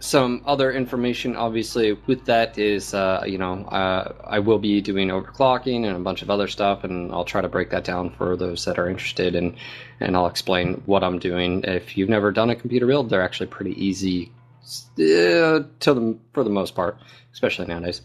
[0.00, 5.08] some other information, obviously, with that is, uh, you know, uh, I will be doing
[5.08, 8.36] overclocking and a bunch of other stuff, and I'll try to break that down for
[8.36, 9.56] those that are interested, and
[10.00, 11.64] and I'll explain what I'm doing.
[11.64, 14.30] If you've never done a computer build, they're actually pretty easy,
[14.98, 16.98] uh, to the for the most part,
[17.32, 18.00] especially nowadays.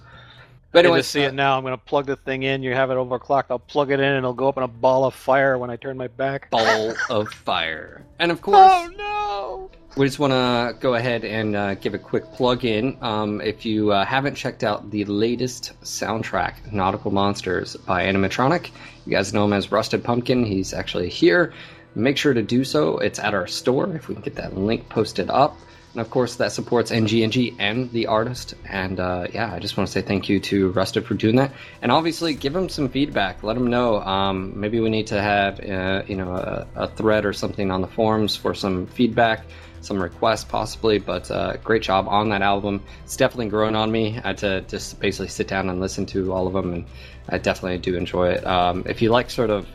[0.73, 1.55] But anyway, to see uh, it now.
[1.55, 2.63] I'm going to plug the thing in.
[2.63, 3.45] You have it overclocked.
[3.51, 5.75] I'll plug it in, and it'll go up in a ball of fire when I
[5.75, 6.49] turn my back.
[6.49, 8.57] ball of fire, and of course.
[8.59, 9.71] Oh no!
[9.95, 12.97] We just want to go ahead and uh, give a quick plug in.
[13.01, 18.71] Um, if you uh, haven't checked out the latest soundtrack, Nautical Monsters by Animatronic,
[19.05, 20.43] you guys know him as Rusted Pumpkin.
[20.43, 21.53] He's actually here.
[21.93, 22.97] Make sure to do so.
[22.97, 23.95] It's at our store.
[23.95, 25.55] If we can get that link posted up,
[25.93, 28.55] And of course, that supports NGNG and the artist.
[28.67, 31.51] And uh, yeah, I just want to say thank you to Rusted for doing that.
[31.83, 33.43] And obviously, give him some feedback.
[33.43, 34.01] Let him know.
[34.01, 37.81] Um, maybe we need to have uh, you know a, a, thread or something on
[37.81, 39.45] the forums for some feedback,
[39.81, 40.97] some requests possibly.
[40.97, 42.81] But uh, great job on that album.
[43.03, 44.17] It's definitely grown on me.
[44.23, 46.85] I had to just basically sit down and listen to all of them, and
[47.29, 48.47] I definitely do enjoy it.
[48.47, 49.67] Um, if you like sort of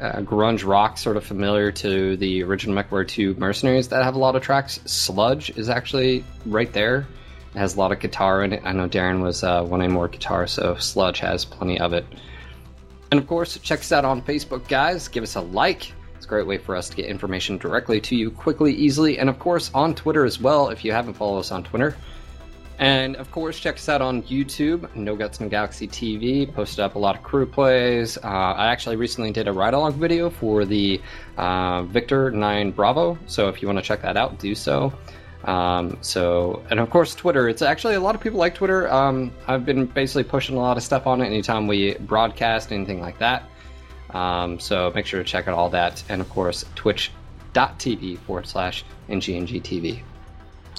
[0.00, 4.18] uh, grunge rock, sort of familiar to the original MechWarrior 2 Mercenaries that have a
[4.18, 4.80] lot of tracks.
[4.84, 7.06] Sludge is actually right there.
[7.54, 8.62] It has a lot of guitar in it.
[8.64, 12.04] I know Darren was uh, wanting more guitar, so Sludge has plenty of it.
[13.10, 15.08] And of course, check us out on Facebook, guys.
[15.08, 15.92] Give us a like.
[16.16, 19.30] It's a great way for us to get information directly to you quickly, easily, and
[19.30, 21.96] of course on Twitter as well if you haven't followed us on Twitter.
[22.78, 26.52] And of course, check us out on YouTube, No Guts No Galaxy TV.
[26.52, 28.18] Posted up a lot of crew plays.
[28.18, 31.00] Uh, I actually recently did a ride along video for the
[31.38, 33.18] uh, Victor 9 Bravo.
[33.26, 34.92] So if you want to check that out, do so.
[35.44, 37.48] Um, so, and of course, Twitter.
[37.48, 38.92] It's actually a lot of people like Twitter.
[38.92, 43.00] Um, I've been basically pushing a lot of stuff on it anytime we broadcast, anything
[43.00, 43.48] like that.
[44.10, 46.02] Um, so make sure to check out all that.
[46.08, 50.02] And of course, twitch.tv forward slash NGNGTV.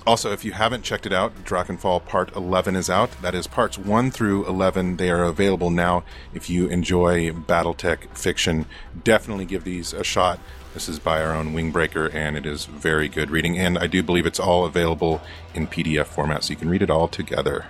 [0.08, 3.12] Also, if you haven't checked it out, Drakenfall Part 11 is out.
[3.22, 4.96] That is parts 1 through 11.
[4.96, 6.06] They are available now.
[6.34, 8.68] If you enjoy Battletech fiction,
[9.04, 10.40] definitely give these a shot.
[10.74, 13.58] This is by our own Wingbreaker, and it is very good reading.
[13.58, 15.20] And I do believe it's all available
[15.54, 17.66] in PDF format, so you can read it all together.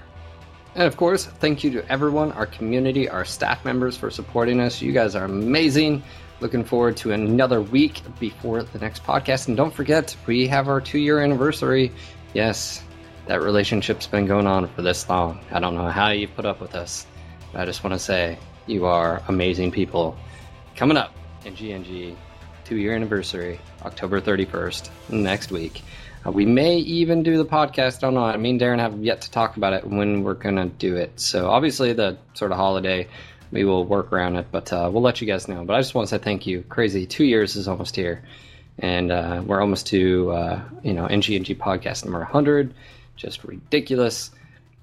[0.75, 4.79] And of course, thank you to everyone, our community, our staff members for supporting us.
[4.79, 6.03] You guys are amazing.
[6.39, 9.47] Looking forward to another week before the next podcast.
[9.47, 11.91] And don't forget, we have our two year anniversary
[12.33, 12.83] yes,
[13.27, 15.39] that relationship's been going on for this long.
[15.51, 17.05] I don't know how you put up with us.
[17.53, 20.17] I just want to say you are amazing people.
[20.75, 21.13] Coming up
[21.45, 22.15] in GNG,
[22.63, 25.81] two year anniversary, October 31st, next week.
[26.25, 27.97] Uh, we may even do the podcast.
[27.97, 28.23] I don't know.
[28.23, 31.19] I mean, Darren have yet to talk about it when we're going to do it.
[31.19, 33.07] So obviously, the sort of holiday,
[33.51, 35.63] we will work around it, but uh, we'll let you guys know.
[35.63, 36.63] But I just want to say thank you.
[36.63, 37.05] Crazy.
[37.05, 38.23] Two years is almost here
[38.79, 42.73] and uh, we're almost to uh, you know NGNG podcast number 100.
[43.15, 44.31] Just ridiculous.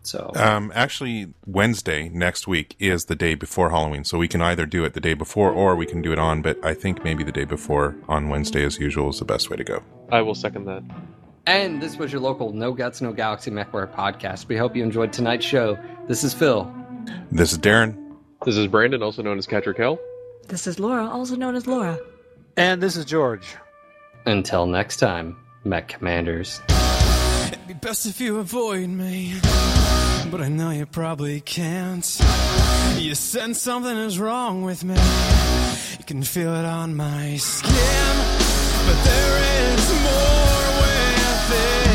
[0.02, 4.66] So um, actually, Wednesday next week is the day before Halloween, so we can either
[4.66, 6.42] do it the day before or we can do it on.
[6.42, 9.56] But I think maybe the day before on Wednesday, as usual, is the best way
[9.56, 9.82] to go.
[10.12, 10.82] I will second that.
[11.46, 14.48] And this was your local No Guts No Galaxy MechWarrior podcast.
[14.48, 15.78] We hope you enjoyed tonight's show.
[16.06, 16.72] This is Phil.
[17.30, 17.96] This is Darren.
[18.44, 19.98] This is Brandon, also known as Catcher Kel.
[20.48, 21.98] This is Laura, also known as Laura.
[22.56, 23.56] And this is George.
[24.26, 26.60] Until next time, Mech Commanders.
[27.48, 29.34] It'd be best if you avoid me,
[30.30, 32.04] but I know you probably can't.
[32.96, 34.96] You sense something is wrong with me.
[35.98, 37.72] You can feel it on my skin,
[38.86, 41.93] but there is more with it.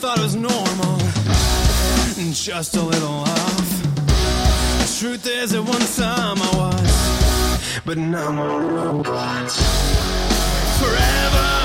[0.00, 1.00] Thought it was normal,
[2.22, 4.98] and just a little off.
[5.00, 9.50] Truth is, at one time I was, but now I'm a robot.
[10.78, 11.57] Forever.